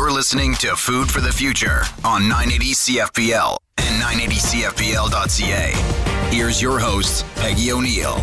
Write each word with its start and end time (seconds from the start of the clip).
You're 0.00 0.10
listening 0.10 0.54
to 0.54 0.76
Food 0.76 1.10
for 1.10 1.20
the 1.20 1.30
Future 1.30 1.82
on 2.06 2.22
980 2.22 2.72
CFPL 2.72 3.58
and 3.76 4.02
980CFPL.ca. 4.02 5.72
Here's 6.34 6.62
your 6.62 6.78
host, 6.78 7.26
Peggy 7.34 7.70
O'Neill. 7.70 8.16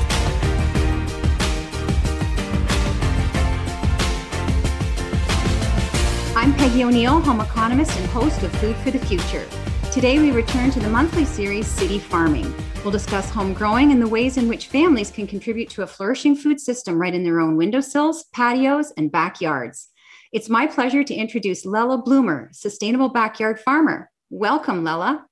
I'm 6.35 6.51
Peggy 6.55 6.83
O'Neill, 6.83 7.21
home 7.21 7.42
economist 7.42 7.96
and 7.99 8.09
host 8.09 8.41
of 8.41 8.51
Food 8.53 8.75
for 8.78 8.89
the 8.89 8.97
Future. 8.97 9.46
Today, 9.91 10.17
we 10.17 10.31
return 10.31 10.71
to 10.71 10.79
the 10.79 10.89
monthly 10.89 11.25
series 11.25 11.67
City 11.67 11.99
Farming. 11.99 12.51
We'll 12.83 12.91
discuss 12.91 13.29
home 13.29 13.53
growing 13.53 13.91
and 13.91 14.01
the 14.01 14.07
ways 14.07 14.37
in 14.37 14.47
which 14.47 14.65
families 14.65 15.12
can 15.12 15.28
contribute 15.28 15.69
to 15.69 15.83
a 15.83 15.87
flourishing 15.87 16.35
food 16.35 16.59
system 16.59 16.99
right 16.99 17.13
in 17.13 17.23
their 17.23 17.39
own 17.39 17.55
windowsills, 17.55 18.23
patios, 18.34 18.91
and 18.98 19.12
backyards. 19.12 19.89
It's 20.34 20.49
my 20.49 20.67
pleasure 20.67 21.03
to 21.03 21.13
introduce 21.13 21.66
Lela 21.66 21.98
Bloomer, 21.98 22.49
Sustainable 22.52 23.09
Backyard 23.09 23.59
Farmer. 23.59 24.09
Welcome, 24.29 24.83
Lela. 24.83 25.25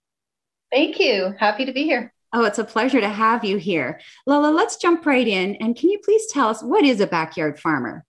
Thank 0.72 1.00
you. 1.00 1.34
Happy 1.38 1.66
to 1.66 1.74
be 1.74 1.84
here. 1.84 2.14
Oh, 2.34 2.44
it's 2.44 2.60
a 2.60 2.64
pleasure 2.64 3.02
to 3.02 3.10
have 3.10 3.44
you 3.44 3.58
here. 3.58 4.00
Lela, 4.26 4.48
let's 4.48 4.78
jump 4.78 5.06
right 5.06 5.28
in. 5.28 5.56
And 5.56 5.76
can 5.76 5.90
you 5.90 6.00
please 6.04 6.28
tell 6.32 6.48
us 6.48 6.64
what 6.64 6.84
is 6.84 7.02
a 7.02 7.08
backyard 7.08 7.60
farmer? 7.60 8.06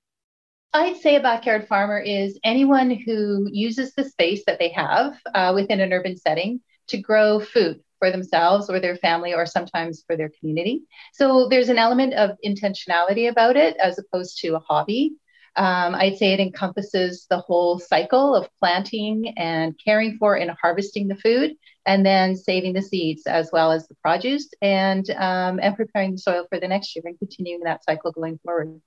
I'd 0.73 0.99
say 0.99 1.17
a 1.17 1.21
backyard 1.21 1.67
farmer 1.69 1.99
is 1.99 2.39
anyone 2.45 2.91
who 2.91 3.49
uses 3.51 3.93
the 3.95 4.05
space 4.05 4.43
that 4.47 4.59
they 4.59 4.69
have 4.71 5.17
uh, 5.35 5.53
within 5.55 5.81
an 5.81 5.93
urban 5.93 6.17
setting 6.17 6.61
to 6.89 6.99
grow 6.99 7.41
food 7.41 7.81
for 7.99 8.11
themselves 8.11 8.69
or 8.69 8.79
their 8.79 8.97
family 8.97 9.33
or 9.33 9.47
sometimes 9.47 10.05
for 10.07 10.17
their 10.17 10.31
community. 10.39 10.83
So 11.15 11.49
there's 11.49 11.69
an 11.69 11.79
element 11.79 12.15
of 12.15 12.37
intentionality 12.45 13.31
about 13.31 13.57
it 13.57 13.77
as 13.79 13.99
opposed 13.99 14.39
to 14.43 14.57
a 14.57 14.61
hobby. 14.61 15.15
Um, 15.57 15.95
I'd 15.95 16.19
say 16.19 16.33
it 16.33 16.41
encompasses 16.41 17.27
the 17.31 17.39
whole 17.39 17.79
cycle 17.79 18.35
of 18.35 18.49
planting 18.59 19.35
and 19.37 19.79
caring 19.83 20.19
for 20.19 20.37
and 20.37 20.51
harvesting 20.51 21.09
the 21.09 21.17
food, 21.17 21.55
and 21.87 22.05
then 22.05 22.37
saving 22.37 22.75
the 22.75 22.83
seeds 22.83 23.27
as 23.27 23.51
well 23.53 23.73
as 23.73 23.89
the 23.89 23.95
produce, 23.97 24.49
and 24.61 25.09
um, 25.11 25.59
and 25.63 25.77
preparing 25.77 26.13
the 26.13 26.19
soil 26.19 26.47
for 26.51 26.61
the 26.61 26.69
next 26.69 26.95
year 26.95 27.03
and 27.07 27.19
continuing 27.19 27.63
that 27.65 27.85
cycle 27.85 28.13
going 28.13 28.39
forward. 28.45 28.81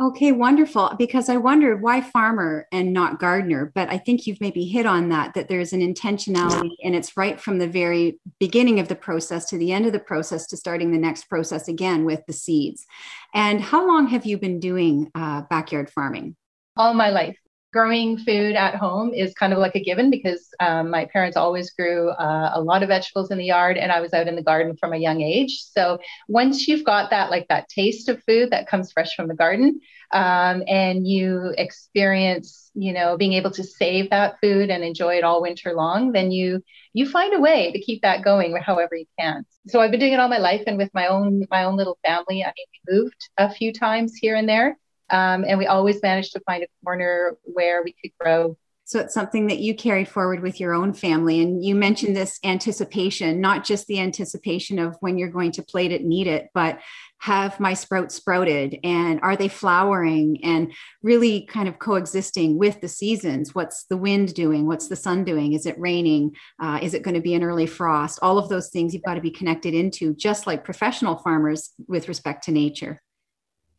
Okay, 0.00 0.32
wonderful. 0.32 0.94
Because 0.98 1.28
I 1.28 1.36
wondered 1.36 1.82
why 1.82 2.00
farmer 2.00 2.66
and 2.72 2.92
not 2.92 3.20
gardener, 3.20 3.70
but 3.74 3.90
I 3.90 3.98
think 3.98 4.26
you've 4.26 4.40
maybe 4.40 4.64
hit 4.64 4.86
on 4.86 5.10
that, 5.10 5.34
that 5.34 5.48
there's 5.48 5.74
an 5.74 5.80
intentionality 5.80 6.70
and 6.82 6.96
it's 6.96 7.16
right 7.16 7.38
from 7.38 7.58
the 7.58 7.68
very 7.68 8.18
beginning 8.40 8.80
of 8.80 8.88
the 8.88 8.96
process 8.96 9.44
to 9.46 9.58
the 9.58 9.70
end 9.70 9.84
of 9.84 9.92
the 9.92 9.98
process 9.98 10.46
to 10.46 10.56
starting 10.56 10.92
the 10.92 10.98
next 10.98 11.24
process 11.24 11.68
again 11.68 12.04
with 12.04 12.24
the 12.26 12.32
seeds. 12.32 12.86
And 13.34 13.60
how 13.60 13.86
long 13.86 14.08
have 14.08 14.24
you 14.24 14.38
been 14.38 14.60
doing 14.60 15.10
uh, 15.14 15.42
backyard 15.42 15.90
farming? 15.90 16.36
All 16.76 16.94
my 16.94 17.10
life 17.10 17.36
growing 17.72 18.18
food 18.18 18.54
at 18.54 18.74
home 18.74 19.14
is 19.14 19.32
kind 19.34 19.52
of 19.52 19.58
like 19.58 19.74
a 19.74 19.82
given 19.82 20.10
because 20.10 20.48
um, 20.60 20.90
my 20.90 21.06
parents 21.06 21.36
always 21.36 21.70
grew 21.70 22.10
uh, 22.10 22.50
a 22.54 22.60
lot 22.60 22.82
of 22.82 22.88
vegetables 22.90 23.30
in 23.30 23.38
the 23.38 23.44
yard 23.44 23.78
and 23.78 23.90
i 23.90 24.00
was 24.00 24.12
out 24.12 24.28
in 24.28 24.36
the 24.36 24.42
garden 24.42 24.76
from 24.76 24.92
a 24.92 24.98
young 24.98 25.22
age. 25.22 25.62
So 25.72 25.98
once 26.28 26.68
you've 26.68 26.84
got 26.84 27.10
that 27.10 27.30
like 27.30 27.48
that 27.48 27.68
taste 27.68 28.08
of 28.08 28.22
food 28.24 28.50
that 28.50 28.68
comes 28.68 28.92
fresh 28.92 29.14
from 29.14 29.28
the 29.28 29.34
garden 29.34 29.80
um, 30.12 30.62
and 30.68 31.06
you 31.06 31.54
experience 31.56 32.70
you 32.74 32.92
know 32.92 33.16
being 33.16 33.32
able 33.32 33.50
to 33.52 33.64
save 33.64 34.10
that 34.10 34.36
food 34.42 34.70
and 34.70 34.84
enjoy 34.84 35.16
it 35.16 35.24
all 35.24 35.42
winter 35.42 35.74
long 35.74 36.12
then 36.12 36.30
you 36.30 36.62
you 36.92 37.08
find 37.08 37.34
a 37.34 37.40
way 37.40 37.72
to 37.72 37.80
keep 37.80 38.02
that 38.02 38.22
going 38.22 38.54
however 38.56 38.94
you 38.96 39.06
can. 39.18 39.46
So 39.68 39.80
i've 39.80 39.90
been 39.90 40.00
doing 40.00 40.12
it 40.12 40.20
all 40.20 40.28
my 40.28 40.38
life 40.38 40.62
and 40.66 40.76
with 40.76 40.90
my 40.92 41.06
own 41.06 41.46
my 41.50 41.64
own 41.64 41.76
little 41.76 41.98
family. 42.04 42.44
I 42.44 42.52
mean 42.56 42.66
we 42.74 42.94
moved 42.94 43.30
a 43.38 43.50
few 43.50 43.72
times 43.72 44.14
here 44.14 44.36
and 44.36 44.48
there 44.48 44.76
um, 45.12 45.44
and 45.46 45.58
we 45.58 45.66
always 45.66 46.02
managed 46.02 46.32
to 46.32 46.40
find 46.40 46.64
a 46.64 46.66
corner 46.84 47.36
where 47.44 47.82
we 47.82 47.92
could 47.92 48.10
grow. 48.18 48.56
So 48.84 48.98
it's 48.98 49.14
something 49.14 49.46
that 49.46 49.60
you 49.60 49.74
carried 49.74 50.08
forward 50.08 50.42
with 50.42 50.58
your 50.58 50.74
own 50.74 50.92
family. 50.92 51.40
And 51.40 51.64
you 51.64 51.74
mentioned 51.74 52.16
this 52.16 52.38
anticipation, 52.44 53.40
not 53.40 53.64
just 53.64 53.86
the 53.86 54.00
anticipation 54.00 54.78
of 54.78 54.96
when 55.00 55.16
you're 55.16 55.30
going 55.30 55.52
to 55.52 55.62
plate 55.62 55.92
it 55.92 56.02
eat 56.02 56.26
it, 56.26 56.50
but 56.52 56.80
have 57.20 57.60
my 57.60 57.72
sprouts 57.72 58.16
sprouted 58.16 58.78
and 58.82 59.20
are 59.22 59.36
they 59.36 59.46
flowering 59.46 60.42
and 60.42 60.72
really 61.02 61.42
kind 61.42 61.68
of 61.68 61.78
coexisting 61.78 62.58
with 62.58 62.80
the 62.80 62.88
seasons? 62.88 63.54
What's 63.54 63.84
the 63.84 63.96
wind 63.96 64.34
doing? 64.34 64.66
What's 64.66 64.88
the 64.88 64.96
sun 64.96 65.24
doing? 65.24 65.52
Is 65.52 65.64
it 65.64 65.78
raining? 65.78 66.34
Uh, 66.60 66.80
is 66.82 66.94
it 66.94 67.02
going 67.02 67.14
to 67.14 67.20
be 67.20 67.34
an 67.34 67.44
early 67.44 67.66
frost? 67.66 68.18
All 68.20 68.36
of 68.36 68.48
those 68.48 68.70
things 68.70 68.92
you've 68.92 69.04
got 69.04 69.14
to 69.14 69.20
be 69.20 69.30
connected 69.30 69.72
into 69.72 70.14
just 70.16 70.46
like 70.46 70.64
professional 70.64 71.16
farmers 71.16 71.70
with 71.86 72.08
respect 72.08 72.44
to 72.44 72.50
nature 72.50 73.00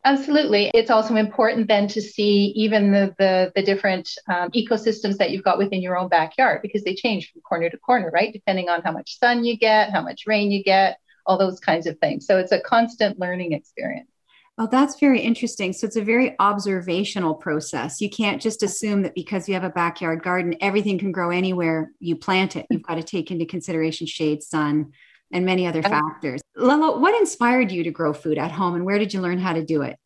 Absolutely. 0.06 0.70
It's 0.74 0.92
also 0.92 1.16
important 1.16 1.70
then 1.70 1.88
to 1.88 2.02
see 2.02 2.48
even 2.56 2.92
the, 2.92 3.16
the, 3.18 3.54
the 3.56 3.64
different 3.64 4.10
um, 4.28 4.52
ecosystems 4.52 5.18
that 5.18 5.32
you've 5.32 5.46
got 5.46 5.58
within 5.58 5.82
your 5.82 5.98
own 5.98 6.10
backyard 6.10 6.62
because 6.62 6.84
they 6.84 6.94
change 6.94 7.32
from 7.32 7.42
corner 7.42 7.70
to 7.70 7.78
corner, 7.78 8.12
right? 8.14 8.34
Depending 8.34 8.68
on 8.68 8.82
how 8.82 8.92
much 8.92 9.18
sun 9.18 9.46
you 9.46 9.58
get, 9.58 9.92
how 9.92 10.02
much 10.02 10.24
rain 10.28 10.52
you 10.52 10.62
get, 10.62 10.98
all 11.26 11.38
those 11.38 11.60
kinds 11.62 11.88
of 11.88 11.98
things. 12.00 12.26
So 12.28 12.38
it's 12.38 12.52
a 12.52 12.60
constant 12.60 13.18
learning 13.18 13.54
experience. 13.54 14.10
Well, 14.58 14.68
that's 14.68 15.00
very 15.00 15.22
interesting. 15.22 15.72
So 15.74 15.88
it's 15.88 15.96
a 15.96 16.04
very 16.04 16.36
observational 16.38 17.34
process. 17.34 18.02
You 18.02 18.10
can't 18.10 18.42
just 18.42 18.62
assume 18.62 19.02
that 19.04 19.16
because 19.16 19.48
you 19.48 19.56
have 19.56 19.64
a 19.64 19.70
backyard 19.70 20.22
garden, 20.22 20.56
everything 20.62 21.00
can 21.00 21.12
grow 21.12 21.32
anywhere 21.32 21.92
you 22.00 22.16
plant 22.18 22.56
it. 22.56 22.68
You've 22.70 22.84
got 22.84 22.96
to 22.96 23.04
take 23.04 23.32
into 23.32 23.46
consideration 23.46 24.06
shade, 24.06 24.44
sun, 24.44 24.92
and 25.34 25.46
many 25.46 25.68
other 25.68 25.82
factors. 25.82 26.42
Lela, 26.56 27.00
what 27.00 27.20
inspired 27.20 27.72
you 27.72 27.84
to 27.84 27.92
grow 27.92 28.14
food 28.14 28.38
at 28.38 28.52
home 28.52 28.76
and 28.76 28.86
where 28.86 29.00
did 29.00 29.14
you 29.14 29.20
learn 29.20 29.40
how 29.40 29.54
to 29.54 29.66
do 29.66 29.82
it? 29.82 29.98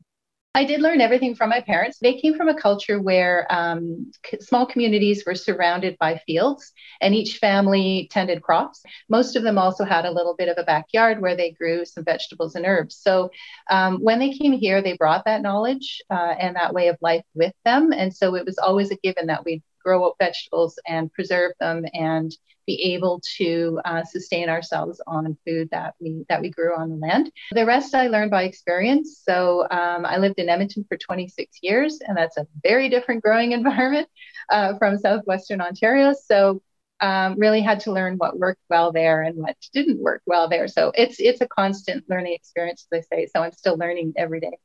I 0.56 0.64
did 0.64 0.82
learn 0.82 1.02
everything 1.02 1.36
from 1.36 1.52
my 1.52 1.62
parents. 1.62 2.00
They 2.00 2.20
came 2.20 2.36
from 2.36 2.50
a 2.50 2.60
culture 2.60 3.00
where 3.00 3.46
um, 3.52 4.12
small 4.40 4.66
communities 4.66 5.24
were 5.24 5.36
surrounded 5.36 5.96
by 6.00 6.20
fields 6.26 6.74
and 7.00 7.14
each 7.14 7.38
family 7.38 8.08
tended 8.12 8.42
crops. 8.42 8.82
Most 9.08 9.36
of 9.36 9.44
them 9.44 9.60
also 9.60 9.86
had 9.86 10.06
a 10.06 10.12
little 10.12 10.34
bit 10.36 10.50
of 10.50 10.58
a 10.58 10.64
backyard 10.64 11.22
where 11.22 11.36
they 11.36 11.52
grew 11.52 11.86
some 11.86 12.04
vegetables 12.04 12.56
and 12.56 12.66
herbs. 12.66 12.96
So 12.96 13.30
um, 13.70 14.00
when 14.00 14.18
they 14.18 14.32
came 14.32 14.54
here, 14.54 14.82
they 14.82 14.98
brought 14.98 15.26
that 15.26 15.44
knowledge 15.44 16.02
uh, 16.10 16.34
and 16.40 16.56
that 16.56 16.74
way 16.74 16.88
of 16.88 16.98
life 17.02 17.26
with 17.36 17.54
them. 17.64 17.92
And 17.94 18.12
so 18.12 18.34
it 18.34 18.44
was 18.44 18.58
always 18.58 18.90
a 18.90 18.96
given 18.96 19.28
that 19.28 19.46
we'd 19.46 19.62
grow 19.84 20.08
up 20.08 20.16
vegetables 20.18 20.80
and 20.88 21.14
preserve 21.14 21.52
them 21.60 21.86
and 21.94 22.36
be 22.68 22.94
able 22.94 23.22
to 23.38 23.80
uh, 23.86 24.04
sustain 24.04 24.50
ourselves 24.50 25.02
on 25.08 25.36
food 25.48 25.70
that 25.72 25.96
we 26.00 26.26
that 26.30 26.42
we 26.42 26.52
grew 26.52 26.76
on 26.76 26.90
the 26.90 26.96
land. 26.98 27.32
The 27.52 27.66
rest 27.66 27.96
I 27.96 28.08
learned 28.08 28.30
by 28.30 28.44
experience. 28.44 29.22
So 29.28 29.68
um, 29.72 30.06
I 30.06 30.18
lived 30.18 30.38
in 30.38 30.50
Edmonton 30.50 30.86
for 30.88 30.98
26 30.98 31.60
years, 31.64 32.00
and 32.06 32.16
that's 32.16 32.38
a 32.38 32.46
very 32.64 32.90
different 32.90 33.24
growing 33.24 33.52
environment 33.54 34.08
uh, 34.50 34.78
from 34.78 34.98
southwestern 35.00 35.62
Ontario. 35.62 36.14
So 36.14 36.62
um, 37.00 37.36
really 37.38 37.62
had 37.62 37.80
to 37.82 37.92
learn 37.92 38.18
what 38.18 38.38
worked 38.38 38.62
well 38.70 38.92
there 38.92 39.22
and 39.22 39.38
what 39.38 39.56
didn't 39.74 40.00
work 40.02 40.22
well 40.26 40.50
there. 40.50 40.68
So 40.68 40.92
it's 40.96 41.20
it's 41.20 41.42
a 41.42 41.48
constant 41.48 42.06
learning 42.10 42.34
experience, 42.34 42.86
as 42.92 43.06
I 43.12 43.16
say. 43.16 43.28
So 43.34 43.42
I'm 43.42 43.54
still 43.54 43.78
learning 43.78 44.14
every 44.18 44.40
day. 44.40 44.58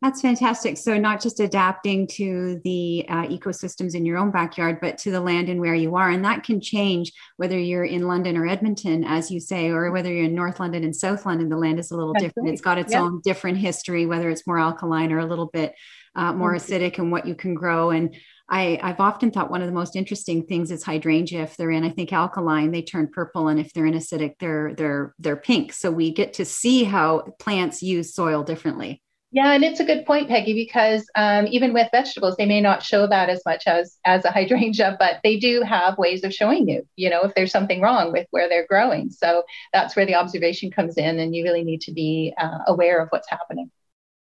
That's 0.00 0.20
fantastic. 0.20 0.76
So, 0.76 0.96
not 0.96 1.20
just 1.20 1.40
adapting 1.40 2.06
to 2.12 2.60
the 2.62 3.04
uh, 3.08 3.26
ecosystems 3.26 3.96
in 3.96 4.06
your 4.06 4.16
own 4.16 4.30
backyard, 4.30 4.78
but 4.80 4.96
to 4.98 5.10
the 5.10 5.20
land 5.20 5.48
and 5.48 5.60
where 5.60 5.74
you 5.74 5.96
are. 5.96 6.08
And 6.08 6.24
that 6.24 6.44
can 6.44 6.60
change 6.60 7.12
whether 7.36 7.58
you're 7.58 7.84
in 7.84 8.06
London 8.06 8.36
or 8.36 8.46
Edmonton, 8.46 9.02
as 9.02 9.28
you 9.28 9.40
say, 9.40 9.70
or 9.70 9.90
whether 9.90 10.12
you're 10.12 10.26
in 10.26 10.36
North 10.36 10.60
London 10.60 10.84
and 10.84 10.94
South 10.94 11.26
London. 11.26 11.48
The 11.48 11.56
land 11.56 11.80
is 11.80 11.90
a 11.90 11.96
little 11.96 12.12
That's 12.12 12.26
different. 12.26 12.46
Right. 12.46 12.52
It's 12.52 12.62
got 12.62 12.78
its 12.78 12.94
own 12.94 13.20
different 13.24 13.58
history, 13.58 14.06
whether 14.06 14.30
it's 14.30 14.46
more 14.46 14.60
alkaline 14.60 15.10
or 15.10 15.18
a 15.18 15.26
little 15.26 15.46
bit 15.46 15.74
uh, 16.14 16.32
more 16.32 16.54
mm-hmm. 16.54 16.72
acidic 16.72 16.98
and 16.98 17.10
what 17.10 17.26
you 17.26 17.34
can 17.34 17.54
grow. 17.54 17.90
And 17.90 18.14
I, 18.48 18.78
have 18.80 19.00
often 19.00 19.32
thought 19.32 19.50
one 19.50 19.62
of 19.62 19.66
the 19.66 19.74
most 19.74 19.96
interesting 19.96 20.46
things 20.46 20.70
is 20.70 20.84
hydrangea. 20.84 21.42
If 21.42 21.56
they're 21.56 21.72
in, 21.72 21.84
I 21.84 21.90
think 21.90 22.12
alkaline, 22.12 22.70
they 22.70 22.82
turn 22.82 23.08
purple, 23.12 23.48
and 23.48 23.58
if 23.60 23.72
they're 23.72 23.86
in 23.86 23.94
acidic, 23.94 24.34
they're 24.38 24.74
they're 24.74 25.14
they're 25.18 25.36
pink. 25.36 25.72
So 25.72 25.90
we 25.90 26.12
get 26.12 26.34
to 26.34 26.44
see 26.44 26.84
how 26.84 27.34
plants 27.40 27.82
use 27.82 28.14
soil 28.14 28.44
differently. 28.44 29.02
Yeah, 29.30 29.52
and 29.52 29.62
it's 29.62 29.80
a 29.80 29.84
good 29.84 30.06
point, 30.06 30.28
Peggy, 30.28 30.54
because 30.54 31.06
um, 31.14 31.46
even 31.48 31.74
with 31.74 31.88
vegetables, 31.92 32.36
they 32.36 32.46
may 32.46 32.62
not 32.62 32.82
show 32.82 33.06
that 33.06 33.28
as 33.28 33.42
much 33.44 33.66
as 33.66 33.98
as 34.06 34.24
a 34.24 34.30
hydrangea, 34.32 34.96
but 34.98 35.20
they 35.22 35.36
do 35.36 35.62
have 35.62 35.98
ways 35.98 36.24
of 36.24 36.32
showing 36.32 36.66
you, 36.66 36.86
you 36.96 37.10
know, 37.10 37.22
if 37.22 37.34
there's 37.34 37.52
something 37.52 37.82
wrong 37.82 38.10
with 38.10 38.26
where 38.30 38.48
they're 38.48 38.66
growing. 38.66 39.10
So 39.10 39.42
that's 39.72 39.94
where 39.94 40.06
the 40.06 40.14
observation 40.14 40.70
comes 40.70 40.96
in, 40.96 41.18
and 41.18 41.34
you 41.34 41.44
really 41.44 41.62
need 41.62 41.82
to 41.82 41.92
be 41.92 42.32
uh, 42.38 42.60
aware 42.66 43.02
of 43.02 43.10
what's 43.10 43.28
happening. 43.28 43.70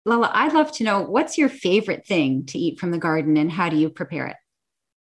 Lela, 0.07 0.31
I'd 0.33 0.55
love 0.55 0.73
to 0.73 0.85
know 0.85 1.03
what's 1.03 1.37
your 1.37 1.51
favorite 1.51 2.07
thing 2.07 2.47
to 2.47 2.59
eat 2.59 2.81
from 2.81 2.91
the 2.91 2.99
garden, 2.99 3.37
and 3.37 3.53
how 3.53 3.69
do 3.69 3.77
you 3.77 3.91
prepare 3.91 4.27
it? 4.29 4.37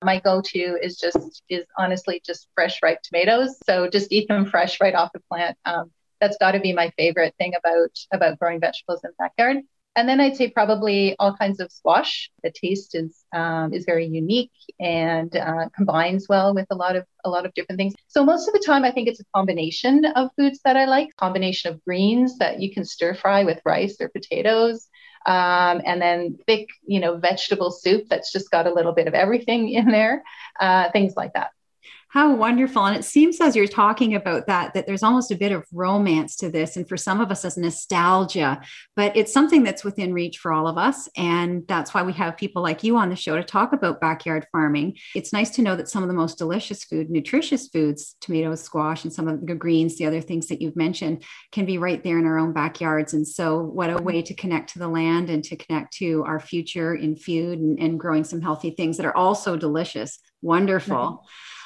My 0.02 0.18
go-to 0.18 0.78
is 0.82 0.96
just 0.96 1.42
is 1.50 1.66
honestly 1.78 2.22
just 2.24 2.48
fresh 2.54 2.82
ripe 2.82 3.02
tomatoes. 3.02 3.58
So 3.66 3.88
just 3.88 4.10
eat 4.12 4.28
them 4.28 4.46
fresh 4.46 4.80
right 4.80 4.94
off 4.94 5.12
the 5.12 5.20
plant. 5.28 5.58
Um, 5.66 5.90
that's 6.20 6.38
got 6.38 6.52
to 6.52 6.60
be 6.60 6.72
my 6.72 6.90
favorite 6.96 7.34
thing 7.36 7.52
about 7.58 7.90
about 8.14 8.38
growing 8.38 8.60
vegetables 8.60 9.00
in 9.04 9.10
the 9.10 9.16
backyard. 9.18 9.58
And 9.96 10.08
then 10.08 10.20
I'd 10.20 10.36
say 10.36 10.50
probably 10.50 11.14
all 11.20 11.36
kinds 11.36 11.60
of 11.60 11.70
squash. 11.70 12.30
The 12.42 12.50
taste 12.50 12.96
is 12.96 13.24
um, 13.32 13.72
is 13.72 13.84
very 13.84 14.06
unique 14.06 14.50
and 14.80 15.34
uh, 15.36 15.68
combines 15.76 16.26
well 16.28 16.54
with 16.54 16.66
a 16.70 16.74
lot 16.74 16.96
of 16.96 17.04
a 17.24 17.30
lot 17.30 17.46
of 17.46 17.54
different 17.54 17.78
things. 17.78 17.94
So 18.08 18.24
most 18.24 18.48
of 18.48 18.54
the 18.54 18.62
time, 18.66 18.84
I 18.84 18.90
think 18.90 19.08
it's 19.08 19.20
a 19.20 19.24
combination 19.34 20.04
of 20.04 20.30
foods 20.36 20.60
that 20.64 20.76
I 20.76 20.86
like. 20.86 21.10
Combination 21.16 21.72
of 21.72 21.84
greens 21.84 22.38
that 22.38 22.60
you 22.60 22.72
can 22.74 22.84
stir 22.84 23.14
fry 23.14 23.44
with 23.44 23.60
rice 23.64 23.96
or 24.00 24.08
potatoes. 24.08 24.88
um, 25.26 25.80
and 25.86 26.02
then 26.02 26.36
thick, 26.46 26.68
you 26.86 27.00
know, 27.00 27.16
vegetable 27.16 27.70
soup 27.70 28.04
that's 28.10 28.32
just 28.32 28.50
got 28.50 28.66
a 28.66 28.74
little 28.74 28.92
bit 28.92 29.08
of 29.08 29.14
everything 29.14 29.68
in 29.80 29.86
there, 29.90 30.22
uh, 30.60 30.90
things 30.92 31.14
like 31.16 31.32
that. 31.34 31.50
How 32.14 32.32
wonderful. 32.32 32.86
And 32.86 32.96
it 32.96 33.04
seems 33.04 33.40
as 33.40 33.56
you're 33.56 33.66
talking 33.66 34.14
about 34.14 34.46
that, 34.46 34.72
that 34.74 34.86
there's 34.86 35.02
almost 35.02 35.32
a 35.32 35.36
bit 35.36 35.50
of 35.50 35.64
romance 35.72 36.36
to 36.36 36.48
this. 36.48 36.76
And 36.76 36.88
for 36.88 36.96
some 36.96 37.20
of 37.20 37.32
us, 37.32 37.44
as 37.44 37.56
nostalgia, 37.56 38.60
but 38.94 39.16
it's 39.16 39.32
something 39.32 39.64
that's 39.64 39.82
within 39.82 40.14
reach 40.14 40.38
for 40.38 40.52
all 40.52 40.68
of 40.68 40.78
us. 40.78 41.08
And 41.16 41.66
that's 41.66 41.92
why 41.92 42.04
we 42.04 42.12
have 42.12 42.36
people 42.36 42.62
like 42.62 42.84
you 42.84 42.96
on 42.98 43.08
the 43.08 43.16
show 43.16 43.34
to 43.34 43.42
talk 43.42 43.72
about 43.72 44.00
backyard 44.00 44.46
farming. 44.52 44.96
It's 45.16 45.32
nice 45.32 45.50
to 45.56 45.62
know 45.62 45.74
that 45.74 45.88
some 45.88 46.04
of 46.04 46.08
the 46.08 46.14
most 46.14 46.38
delicious 46.38 46.84
food, 46.84 47.10
nutritious 47.10 47.66
foods, 47.66 48.14
tomatoes, 48.20 48.62
squash, 48.62 49.02
and 49.02 49.12
some 49.12 49.26
of 49.26 49.44
the 49.44 49.56
greens, 49.56 49.98
the 49.98 50.06
other 50.06 50.20
things 50.20 50.46
that 50.46 50.62
you've 50.62 50.76
mentioned, 50.76 51.24
can 51.50 51.66
be 51.66 51.78
right 51.78 52.04
there 52.04 52.20
in 52.20 52.26
our 52.26 52.38
own 52.38 52.52
backyards. 52.52 53.12
And 53.12 53.26
so, 53.26 53.58
what 53.58 53.90
a 53.90 54.00
way 54.00 54.22
to 54.22 54.34
connect 54.34 54.74
to 54.74 54.78
the 54.78 54.86
land 54.86 55.30
and 55.30 55.42
to 55.42 55.56
connect 55.56 55.94
to 55.94 56.22
our 56.24 56.38
future 56.38 56.94
in 56.94 57.16
food 57.16 57.58
and, 57.58 57.80
and 57.80 57.98
growing 57.98 58.22
some 58.22 58.40
healthy 58.40 58.70
things 58.70 58.98
that 58.98 59.06
are 59.06 59.16
also 59.16 59.56
delicious. 59.56 60.20
Wonderful. 60.44 60.96
Mm-hmm. 60.96 61.14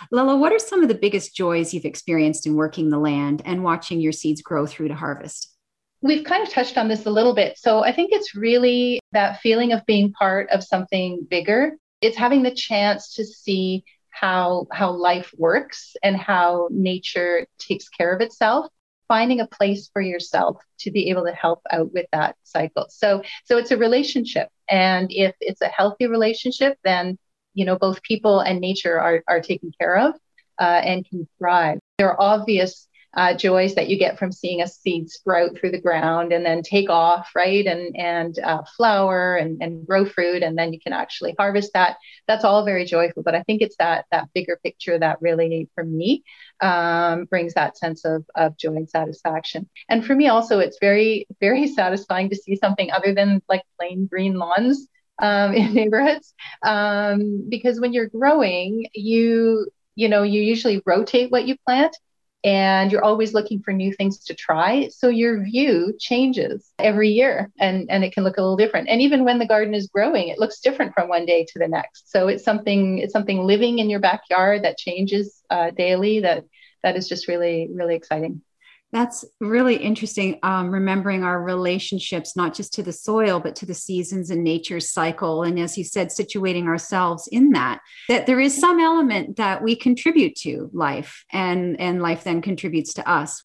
Right. 0.01 0.09
Lella, 0.13 0.37
what 0.37 0.53
are 0.53 0.59
some 0.61 0.83
of 0.83 0.89
the 0.89 0.95
biggest 0.95 1.35
joys 1.35 1.75
you've 1.75 1.85
experienced 1.85 2.47
in 2.47 2.55
working 2.55 2.91
the 2.91 2.99
land 2.99 3.43
and 3.45 3.65
watching 3.65 4.01
your 4.01 4.13
seeds 4.13 4.41
grow 4.41 4.67
through 4.67 4.89
to 4.89 4.95
harvest? 4.95 5.53
We've 6.01 6.25
kind 6.25 6.47
of 6.47 6.53
touched 6.53 6.79
on 6.79 6.87
this 6.87 7.05
a 7.05 7.11
little 7.11 7.35
bit. 7.35 7.59
So 7.59 7.83
I 7.83 7.91
think 7.91 8.11
it's 8.13 8.37
really 8.37 9.01
that 9.11 9.41
feeling 9.41 9.73
of 9.73 9.85
being 9.85 10.13
part 10.13 10.49
of 10.51 10.63
something 10.63 11.27
bigger. 11.29 11.77
It's 12.01 12.17
having 12.17 12.45
the 12.45 12.55
chance 12.55 13.15
to 13.15 13.25
see 13.25 13.83
how 14.11 14.67
how 14.73 14.91
life 14.93 15.33
works 15.37 15.97
and 16.03 16.17
how 16.17 16.69
nature 16.71 17.47
takes 17.59 17.89
care 17.89 18.15
of 18.15 18.21
itself 18.21 18.67
finding 19.07 19.41
a 19.41 19.47
place 19.47 19.89
for 19.93 20.03
yourself 20.03 20.57
to 20.79 20.91
be 20.91 21.09
able 21.09 21.25
to 21.25 21.33
help 21.33 21.61
out 21.71 21.93
with 21.93 22.07
that 22.13 22.35
cycle 22.43 22.87
so 22.89 23.23
so 23.45 23.59
it's 23.59 23.71
a 23.71 23.77
relationship 23.77 24.49
and 24.69 25.09
if 25.11 25.37
it's 25.41 25.61
a 25.61 25.69
healthy 25.69 26.07
relationship 26.09 26.77
then 26.83 27.17
you 27.55 27.65
know 27.65 27.79
both 27.79 28.03
people 28.03 28.41
and 28.41 28.61
nature 28.61 29.01
are, 29.01 29.23
are 29.29 29.41
taken 29.41 29.73
care 29.79 29.97
of 29.97 30.15
uh, 30.59 30.81
and 30.85 31.09
can 31.09 31.29
thrive. 31.39 31.79
There 31.99 32.11
are 32.11 32.21
obvious 32.21 32.89
uh, 33.15 33.35
joys 33.35 33.75
that 33.75 33.89
you 33.89 33.99
get 33.99 34.19
from 34.19 34.31
seeing 34.31 34.61
a 34.61 34.69
seed 34.69 35.09
sprout 35.09 35.57
through 35.57 35.71
the 35.71 35.81
ground 35.81 36.33
and 36.33 36.45
then 36.45 36.63
take 36.63 36.91
off 36.91 37.31
right? 37.35 37.67
And 37.67 37.97
and 37.97 38.39
uh, 38.39 38.63
flower 38.77 39.37
and, 39.37 39.63
and 39.63 39.87
grow 39.87 40.05
fruit 40.05 40.43
and 40.43 40.57
then 40.59 40.73
you 40.73 40.79
can 40.79 40.93
actually 40.93 41.35
harvest 41.39 41.73
that. 41.73 41.97
That's 42.27 42.45
all 42.45 42.65
very 42.65 42.85
joyful 42.85 43.23
but 43.23 43.35
i 43.35 43.43
think 43.45 43.63
it's 43.63 43.77
that 43.79 44.05
that 44.13 44.29
bigger 44.35 44.59
picture 44.63 44.99
that 44.99 45.21
really 45.23 45.69
for 45.75 45.85
me 45.85 46.23
um, 46.61 47.25
brings 47.25 47.55
that 47.55 47.79
sense 47.79 48.05
of, 48.05 48.25
of 48.35 48.57
joy 48.59 48.77
and 48.77 48.91
satisfaction. 48.91 49.69
And 49.89 50.05
for 50.05 50.15
me 50.15 50.29
also 50.29 50.59
it's 50.59 50.79
very 50.81 51.27
very 51.41 51.67
satisfying 51.81 52.29
to 52.31 52.37
see 52.37 52.57
something 52.57 52.91
other 52.91 53.15
than 53.15 53.43
like 53.49 53.63
plain 53.79 54.07
green 54.07 54.35
lawns 54.35 54.87
um, 55.21 55.53
in 55.55 55.75
neighborhoods 55.75 56.35
um, 56.63 57.47
because 57.49 57.81
when 57.81 57.93
you're 57.93 58.09
growing 58.09 58.87
you 58.95 59.67
you 59.95 60.09
know 60.09 60.23
you 60.23 60.41
usually 60.41 60.83
rotate 60.87 61.31
what 61.31 61.47
you 61.47 61.57
plant 61.67 61.97
and 62.45 62.93
you're 62.93 63.05
always 63.05 63.35
looking 63.35 63.61
for 63.61 63.73
new 63.73 63.93
things 63.93 64.25
to 64.25 64.35
try. 64.35 64.89
So 64.89 65.09
your 65.09 65.43
view 65.43 65.95
changes 65.99 66.73
every 66.79 67.11
year 67.11 67.51
and 67.59 67.87
and 67.91 68.05
it 68.05 68.13
can 68.13 68.23
look 68.25 68.37
a 68.37 68.41
little 68.41 68.57
different. 68.57 68.89
And 68.89 69.01
even 69.03 69.25
when 69.25 69.39
the 69.39 69.47
garden 69.47 69.75
is 69.75 69.89
growing 69.89 70.29
it 70.29 70.39
looks 70.39 70.61
different 70.61 70.95
from 70.95 71.09
one 71.09 71.27
day 71.27 71.45
to 71.49 71.59
the 71.59 71.69
next. 71.69 72.11
So 72.11 72.29
it's 72.29 72.45
something 72.45 72.99
it's 72.99 73.13
something 73.13 73.45
living 73.45 73.79
in 73.79 73.91
your 73.91 74.01
backyard 74.01 74.63
that 74.65 74.79
changes 74.79 75.43
uh, 75.51 75.71
daily 75.71 76.21
that 76.21 76.45
that 76.83 76.97
is 76.97 77.09
just 77.09 77.29
really 77.29 77.69
really 77.75 77.97
exciting 77.97 78.43
that's 78.91 79.25
really 79.41 79.77
interesting. 79.77 80.39
Um, 80.43 80.71
remembering 80.71 81.23
our 81.23 81.43
relationships, 81.43 82.37
not 82.37 82.55
just 82.55 82.73
to 82.75 82.83
the 82.83 82.93
soil, 82.93 83.39
but 83.39 83.55
to 83.57 83.67
the 83.67 83.75
seasons 83.75 84.31
and 84.31 84.43
nature's 84.43 84.91
cycle. 84.91 85.43
And 85.43 85.59
as 85.59 85.77
you 85.77 85.85
said, 85.85 86.09
situating 86.09 86.67
ourselves 86.67 87.29
in 87.31 87.51
that, 87.51 87.81
that 88.09 88.27
there 88.27 88.41
is 88.41 88.59
some 88.59 88.81
element 88.81 89.37
that 89.37 89.63
we 89.63 89.77
contribute 89.77 90.37
to 90.37 90.71
life 90.73 91.25
and, 91.33 91.79
and 91.81 92.01
life 92.01 92.25
then 92.25 92.41
contributes 92.41 92.95
to 92.95 93.09
us. 93.09 93.43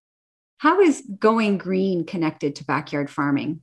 How 0.60 0.80
is 0.80 1.04
going 1.20 1.58
green 1.58 2.06
connected 2.06 2.56
to 2.56 2.66
backyard 2.66 3.10
farming? 3.10 3.62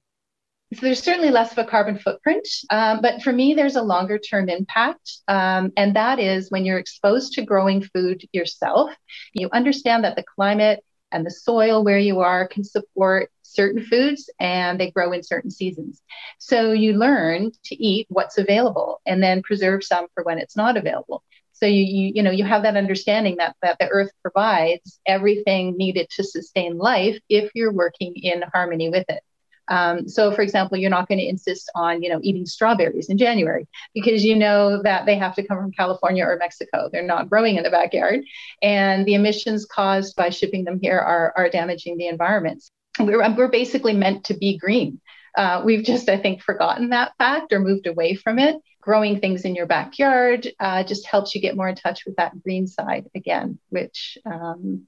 So 0.74 0.82
there's 0.82 1.02
certainly 1.02 1.30
less 1.30 1.50
of 1.50 1.58
a 1.58 1.64
carbon 1.64 1.98
footprint, 1.98 2.46
um, 2.70 3.00
but 3.02 3.22
for 3.22 3.32
me, 3.32 3.54
there's 3.54 3.74
a 3.74 3.82
longer 3.82 4.18
term 4.18 4.48
impact. 4.48 5.18
Um, 5.26 5.72
and 5.76 5.96
that 5.96 6.20
is 6.20 6.48
when 6.50 6.64
you're 6.64 6.78
exposed 6.78 7.32
to 7.32 7.42
growing 7.42 7.82
food 7.82 8.22
yourself, 8.32 8.92
you 9.32 9.48
understand 9.52 10.04
that 10.04 10.14
the 10.14 10.22
climate 10.36 10.84
and 11.12 11.24
the 11.26 11.30
soil 11.30 11.84
where 11.84 11.98
you 11.98 12.20
are 12.20 12.46
can 12.46 12.64
support 12.64 13.30
certain 13.42 13.84
foods 13.84 14.30
and 14.38 14.78
they 14.78 14.90
grow 14.90 15.12
in 15.12 15.22
certain 15.22 15.50
seasons. 15.50 16.02
So 16.38 16.72
you 16.72 16.94
learn 16.94 17.50
to 17.64 17.74
eat 17.74 18.06
what's 18.08 18.38
available 18.38 19.00
and 19.06 19.22
then 19.22 19.42
preserve 19.42 19.82
some 19.84 20.06
for 20.14 20.22
when 20.22 20.38
it's 20.38 20.56
not 20.56 20.76
available. 20.76 21.24
So 21.52 21.66
you, 21.66 21.82
you, 21.84 22.12
you 22.14 22.22
know 22.22 22.30
you 22.30 22.44
have 22.44 22.62
that 22.62 22.76
understanding 22.76 23.36
that 23.36 23.54
that 23.60 23.78
the 23.78 23.88
earth 23.88 24.10
provides 24.22 24.98
everything 25.06 25.76
needed 25.76 26.08
to 26.16 26.24
sustain 26.24 26.78
life 26.78 27.18
if 27.28 27.50
you're 27.54 27.72
working 27.72 28.14
in 28.16 28.42
harmony 28.52 28.88
with 28.88 29.04
it. 29.08 29.22
Um, 29.70 30.08
so, 30.08 30.32
for 30.32 30.42
example, 30.42 30.76
you're 30.76 30.90
not 30.90 31.08
going 31.08 31.20
to 31.20 31.26
insist 31.26 31.70
on, 31.74 32.02
you 32.02 32.10
know, 32.10 32.20
eating 32.22 32.44
strawberries 32.44 33.08
in 33.08 33.16
January 33.16 33.66
because 33.94 34.24
you 34.24 34.36
know 34.36 34.82
that 34.82 35.06
they 35.06 35.16
have 35.16 35.34
to 35.36 35.46
come 35.46 35.58
from 35.58 35.72
California 35.72 36.24
or 36.24 36.36
Mexico. 36.36 36.90
They're 36.92 37.02
not 37.02 37.30
growing 37.30 37.56
in 37.56 37.62
the 37.62 37.70
backyard, 37.70 38.20
and 38.60 39.06
the 39.06 39.14
emissions 39.14 39.64
caused 39.64 40.16
by 40.16 40.30
shipping 40.30 40.64
them 40.64 40.80
here 40.82 40.98
are 40.98 41.32
are 41.36 41.48
damaging 41.48 41.96
the 41.96 42.08
environment. 42.08 42.64
We're 42.98 43.34
we're 43.34 43.48
basically 43.48 43.94
meant 43.94 44.24
to 44.24 44.34
be 44.34 44.58
green. 44.58 45.00
Uh, 45.36 45.62
we've 45.64 45.84
just, 45.84 46.08
I 46.08 46.18
think, 46.18 46.42
forgotten 46.42 46.90
that 46.90 47.12
fact 47.16 47.52
or 47.52 47.60
moved 47.60 47.86
away 47.86 48.14
from 48.14 48.38
it. 48.38 48.56
Growing 48.80 49.20
things 49.20 49.44
in 49.44 49.54
your 49.54 49.66
backyard 49.66 50.48
uh, 50.58 50.82
just 50.82 51.06
helps 51.06 51.34
you 51.34 51.40
get 51.40 51.56
more 51.56 51.68
in 51.68 51.76
touch 51.76 52.04
with 52.04 52.16
that 52.16 52.42
green 52.42 52.66
side 52.66 53.08
again, 53.14 53.58
which 53.68 54.18
um, 54.26 54.86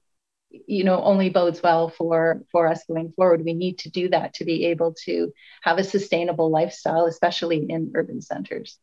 you 0.67 0.83
know 0.83 1.01
only 1.01 1.29
bodes 1.29 1.61
well 1.63 1.89
for 1.89 2.43
for 2.51 2.67
us 2.67 2.83
going 2.85 3.11
forward. 3.15 3.43
We 3.43 3.53
need 3.53 3.79
to 3.79 3.89
do 3.89 4.09
that 4.09 4.35
to 4.35 4.45
be 4.45 4.65
able 4.65 4.93
to 5.05 5.33
have 5.61 5.79
a 5.79 5.83
sustainable 5.83 6.49
lifestyle 6.49 7.05
especially 7.05 7.65
in 7.69 7.91
urban 7.95 8.21
centers. 8.21 8.77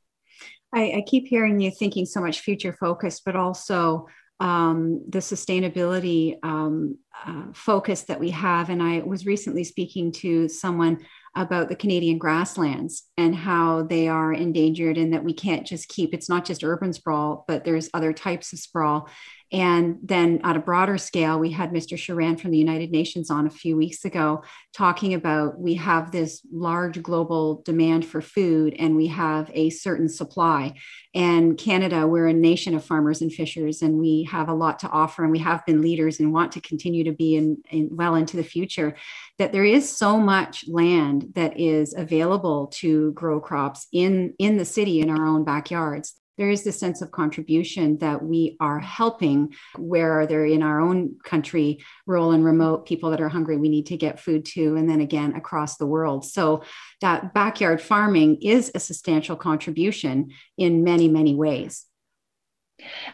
I, 0.72 0.92
I 0.98 1.04
keep 1.06 1.26
hearing 1.26 1.60
you 1.60 1.70
thinking 1.70 2.06
so 2.06 2.20
much 2.20 2.40
future 2.40 2.72
focused 2.72 3.24
but 3.24 3.36
also 3.36 4.06
um, 4.40 5.04
the 5.08 5.18
sustainability 5.18 6.38
um, 6.42 6.96
uh, 7.26 7.44
focus 7.52 8.02
that 8.02 8.18
we 8.18 8.30
have. 8.30 8.70
And 8.70 8.82
i 8.82 9.00
was 9.00 9.26
recently 9.26 9.64
speaking 9.64 10.10
to 10.12 10.48
someone 10.48 11.04
about 11.36 11.68
the 11.68 11.76
Canadian 11.76 12.18
grasslands 12.18 13.04
and 13.16 13.36
how 13.36 13.82
they 13.82 14.08
are 14.08 14.32
endangered 14.32 14.98
and 14.98 15.12
that 15.12 15.22
we 15.22 15.32
can't 15.32 15.64
just 15.64 15.88
keep 15.88 16.12
it's 16.12 16.28
not 16.28 16.44
just 16.44 16.64
urban 16.64 16.92
sprawl, 16.92 17.44
but 17.46 17.64
there's 17.64 17.90
other 17.94 18.12
types 18.12 18.52
of 18.52 18.58
sprawl. 18.58 19.08
And 19.52 19.98
then 20.02 20.40
at 20.44 20.56
a 20.56 20.60
broader 20.60 20.96
scale, 20.96 21.38
we 21.38 21.50
had 21.50 21.72
Mr. 21.72 21.96
Sharan 21.96 22.38
from 22.38 22.52
the 22.52 22.58
United 22.58 22.92
Nations 22.92 23.30
on 23.30 23.46
a 23.46 23.50
few 23.50 23.76
weeks 23.76 24.04
ago 24.04 24.44
talking 24.72 25.14
about 25.14 25.58
we 25.58 25.74
have 25.74 26.12
this 26.12 26.40
large 26.52 27.02
global 27.02 27.62
demand 27.64 28.04
for 28.04 28.20
food 28.20 28.76
and 28.78 28.96
we 28.96 29.08
have 29.08 29.50
a 29.52 29.70
certain 29.70 30.08
supply. 30.08 30.74
And 31.12 31.58
Canada, 31.58 32.06
we're 32.06 32.28
a 32.28 32.32
nation 32.32 32.74
of 32.74 32.84
farmers 32.84 33.20
and 33.20 33.32
fishers, 33.32 33.82
and 33.82 33.98
we 33.98 34.28
have 34.30 34.48
a 34.48 34.54
lot 34.54 34.78
to 34.80 34.88
offer, 34.88 35.24
and 35.24 35.32
we 35.32 35.40
have 35.40 35.66
been 35.66 35.82
leaders 35.82 36.20
and 36.20 36.32
want 36.32 36.52
to 36.52 36.60
continue 36.60 37.02
to 37.02 37.12
be 37.12 37.34
in, 37.34 37.58
in 37.68 37.88
well 37.90 38.14
into 38.14 38.36
the 38.36 38.44
future. 38.44 38.94
That 39.38 39.50
there 39.50 39.64
is 39.64 39.90
so 39.90 40.18
much 40.18 40.68
land 40.68 41.32
that 41.34 41.58
is 41.58 41.94
available 41.94 42.68
to 42.74 43.10
grow 43.12 43.40
crops 43.40 43.88
in, 43.92 44.34
in 44.38 44.56
the 44.56 44.64
city 44.64 45.00
in 45.00 45.10
our 45.10 45.26
own 45.26 45.42
backyards 45.42 46.19
there 46.40 46.48
is 46.48 46.64
this 46.64 46.80
sense 46.80 47.02
of 47.02 47.10
contribution 47.10 47.98
that 47.98 48.24
we 48.24 48.56
are 48.60 48.78
helping 48.78 49.52
where 49.76 50.26
they're 50.26 50.46
in 50.46 50.62
our 50.62 50.80
own 50.80 51.18
country, 51.22 51.84
rural 52.06 52.32
and 52.32 52.42
remote 52.42 52.86
people 52.86 53.10
that 53.10 53.20
are 53.20 53.28
hungry, 53.28 53.58
we 53.58 53.68
need 53.68 53.84
to 53.84 53.96
get 53.98 54.18
food 54.18 54.46
to, 54.46 54.74
and 54.76 54.88
then 54.88 55.02
again 55.02 55.34
across 55.36 55.76
the 55.76 55.84
world. 55.84 56.24
So 56.24 56.62
that 57.02 57.34
backyard 57.34 57.82
farming 57.82 58.38
is 58.40 58.72
a 58.74 58.80
substantial 58.80 59.36
contribution 59.36 60.30
in 60.56 60.82
many, 60.82 61.08
many 61.08 61.34
ways. 61.34 61.84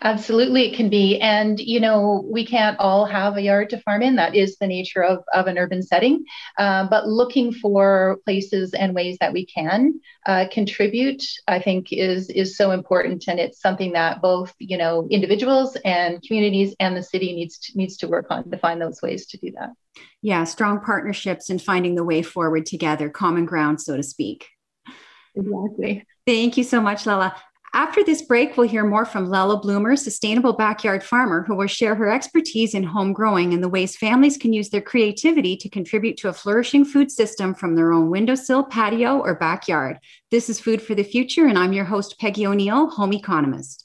Absolutely, 0.02 0.66
it 0.66 0.76
can 0.76 0.88
be. 0.88 1.18
And, 1.20 1.58
you 1.58 1.80
know, 1.80 2.24
we 2.30 2.44
can't 2.46 2.78
all 2.78 3.04
have 3.04 3.36
a 3.36 3.42
yard 3.42 3.70
to 3.70 3.80
farm 3.80 4.02
in. 4.02 4.16
That 4.16 4.34
is 4.34 4.56
the 4.58 4.66
nature 4.66 5.02
of, 5.02 5.24
of 5.32 5.46
an 5.46 5.58
urban 5.58 5.82
setting. 5.82 6.24
Uh, 6.58 6.88
but 6.88 7.08
looking 7.08 7.52
for 7.52 8.18
places 8.24 8.74
and 8.74 8.94
ways 8.94 9.16
that 9.20 9.32
we 9.32 9.46
can 9.46 10.00
uh, 10.26 10.46
contribute, 10.50 11.22
I 11.48 11.60
think, 11.60 11.92
is, 11.92 12.30
is 12.30 12.56
so 12.56 12.70
important. 12.70 13.24
And 13.28 13.40
it's 13.40 13.60
something 13.60 13.92
that 13.92 14.22
both, 14.22 14.54
you 14.58 14.76
know, 14.76 15.06
individuals 15.10 15.76
and 15.84 16.22
communities 16.22 16.74
and 16.80 16.96
the 16.96 17.02
city 17.02 17.34
needs 17.34 17.58
to, 17.58 17.76
needs 17.76 17.96
to 17.98 18.08
work 18.08 18.26
on 18.30 18.50
to 18.50 18.58
find 18.58 18.80
those 18.80 19.00
ways 19.02 19.26
to 19.26 19.38
do 19.38 19.52
that. 19.52 19.70
Yeah, 20.20 20.44
strong 20.44 20.80
partnerships 20.80 21.50
and 21.50 21.60
finding 21.60 21.94
the 21.94 22.04
way 22.04 22.22
forward 22.22 22.66
together, 22.66 23.08
common 23.08 23.46
ground, 23.46 23.80
so 23.80 23.96
to 23.96 24.02
speak. 24.02 24.48
Exactly. 25.34 26.04
Thank 26.26 26.56
you 26.56 26.64
so 26.64 26.80
much, 26.80 27.06
Lella 27.06 27.34
After 27.76 28.02
this 28.02 28.22
break, 28.22 28.56
we'll 28.56 28.66
hear 28.66 28.86
more 28.86 29.04
from 29.04 29.28
Lella 29.28 29.58
Bloomer, 29.58 29.96
sustainable 29.96 30.54
backyard 30.54 31.04
farmer, 31.04 31.44
who 31.46 31.54
will 31.54 31.66
share 31.66 31.94
her 31.94 32.10
expertise 32.10 32.72
in 32.72 32.82
home 32.82 33.12
growing 33.12 33.52
and 33.52 33.62
the 33.62 33.68
ways 33.68 33.98
families 33.98 34.38
can 34.38 34.54
use 34.54 34.70
their 34.70 34.80
creativity 34.80 35.58
to 35.58 35.68
contribute 35.68 36.16
to 36.16 36.30
a 36.30 36.32
flourishing 36.32 36.86
food 36.86 37.10
system 37.10 37.52
from 37.52 37.76
their 37.76 37.92
own 37.92 38.08
windowsill, 38.08 38.64
patio, 38.64 39.18
or 39.18 39.34
backyard. 39.34 39.98
This 40.30 40.48
is 40.48 40.58
Food 40.58 40.80
for 40.80 40.94
the 40.94 41.04
Future, 41.04 41.48
and 41.48 41.58
I'm 41.58 41.74
your 41.74 41.84
host, 41.84 42.18
Peggy 42.18 42.46
O'Neill, 42.46 42.88
home 42.88 43.12
economist. 43.12 43.84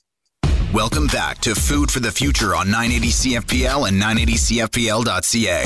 Welcome 0.73 1.07
back 1.07 1.39
to 1.39 1.53
Food 1.53 1.91
for 1.91 1.99
the 1.99 2.13
Future 2.13 2.55
on 2.55 2.71
980 2.71 3.09
CFPL 3.09 3.89
and 3.89 4.01
980CFPL.ca. 4.01 5.65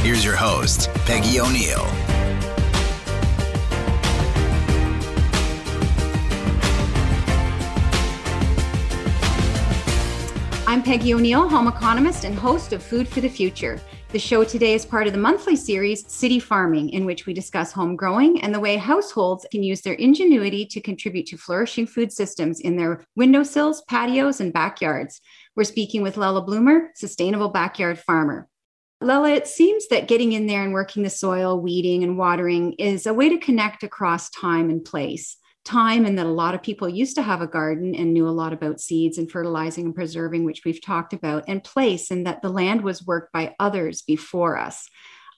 Here's 0.00 0.24
your 0.24 0.36
host, 0.36 0.88
Peggy 1.04 1.40
O'Neill. 1.40 2.15
Peggy 10.86 11.14
O'Neill, 11.14 11.48
home 11.48 11.66
economist 11.66 12.22
and 12.22 12.38
host 12.38 12.72
of 12.72 12.80
Food 12.80 13.08
for 13.08 13.20
the 13.20 13.28
Future. 13.28 13.80
The 14.10 14.20
show 14.20 14.44
today 14.44 14.72
is 14.74 14.86
part 14.86 15.08
of 15.08 15.12
the 15.12 15.18
monthly 15.18 15.56
series 15.56 16.08
City 16.08 16.38
Farming, 16.38 16.90
in 16.90 17.04
which 17.04 17.26
we 17.26 17.34
discuss 17.34 17.72
home 17.72 17.96
growing 17.96 18.40
and 18.40 18.54
the 18.54 18.60
way 18.60 18.76
households 18.76 19.44
can 19.50 19.64
use 19.64 19.80
their 19.80 19.94
ingenuity 19.94 20.64
to 20.66 20.80
contribute 20.80 21.26
to 21.26 21.36
flourishing 21.36 21.88
food 21.88 22.12
systems 22.12 22.60
in 22.60 22.76
their 22.76 23.04
windowsills, 23.16 23.82
patios, 23.90 24.38
and 24.38 24.52
backyards. 24.52 25.20
We're 25.56 25.64
speaking 25.64 26.02
with 26.02 26.16
Lella 26.16 26.42
Bloomer, 26.42 26.92
sustainable 26.94 27.48
backyard 27.48 27.98
farmer. 27.98 28.48
Lella, 29.00 29.30
it 29.30 29.48
seems 29.48 29.88
that 29.88 30.06
getting 30.06 30.34
in 30.34 30.46
there 30.46 30.62
and 30.62 30.72
working 30.72 31.02
the 31.02 31.10
soil, 31.10 31.60
weeding, 31.60 32.04
and 32.04 32.16
watering 32.16 32.74
is 32.74 33.06
a 33.06 33.12
way 33.12 33.28
to 33.28 33.38
connect 33.38 33.82
across 33.82 34.30
time 34.30 34.70
and 34.70 34.84
place 34.84 35.36
time 35.66 36.06
and 36.06 36.18
that 36.18 36.26
a 36.26 36.30
lot 36.30 36.54
of 36.54 36.62
people 36.62 36.88
used 36.88 37.16
to 37.16 37.22
have 37.22 37.42
a 37.42 37.46
garden 37.46 37.94
and 37.94 38.14
knew 38.14 38.26
a 38.26 38.30
lot 38.30 38.52
about 38.52 38.80
seeds 38.80 39.18
and 39.18 39.30
fertilizing 39.30 39.86
and 39.86 39.94
preserving 39.94 40.44
which 40.44 40.64
we've 40.64 40.80
talked 40.80 41.12
about 41.12 41.44
and 41.48 41.62
place 41.62 42.10
and 42.10 42.26
that 42.26 42.40
the 42.40 42.48
land 42.48 42.82
was 42.82 43.04
worked 43.04 43.32
by 43.32 43.54
others 43.58 44.02
before 44.02 44.56
us. 44.56 44.88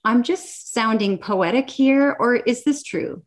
I'm 0.04 0.22
just 0.22 0.72
sounding 0.72 1.18
poetic 1.18 1.68
here 1.68 2.16
or 2.20 2.36
is 2.36 2.62
this 2.62 2.82
true 2.82 3.22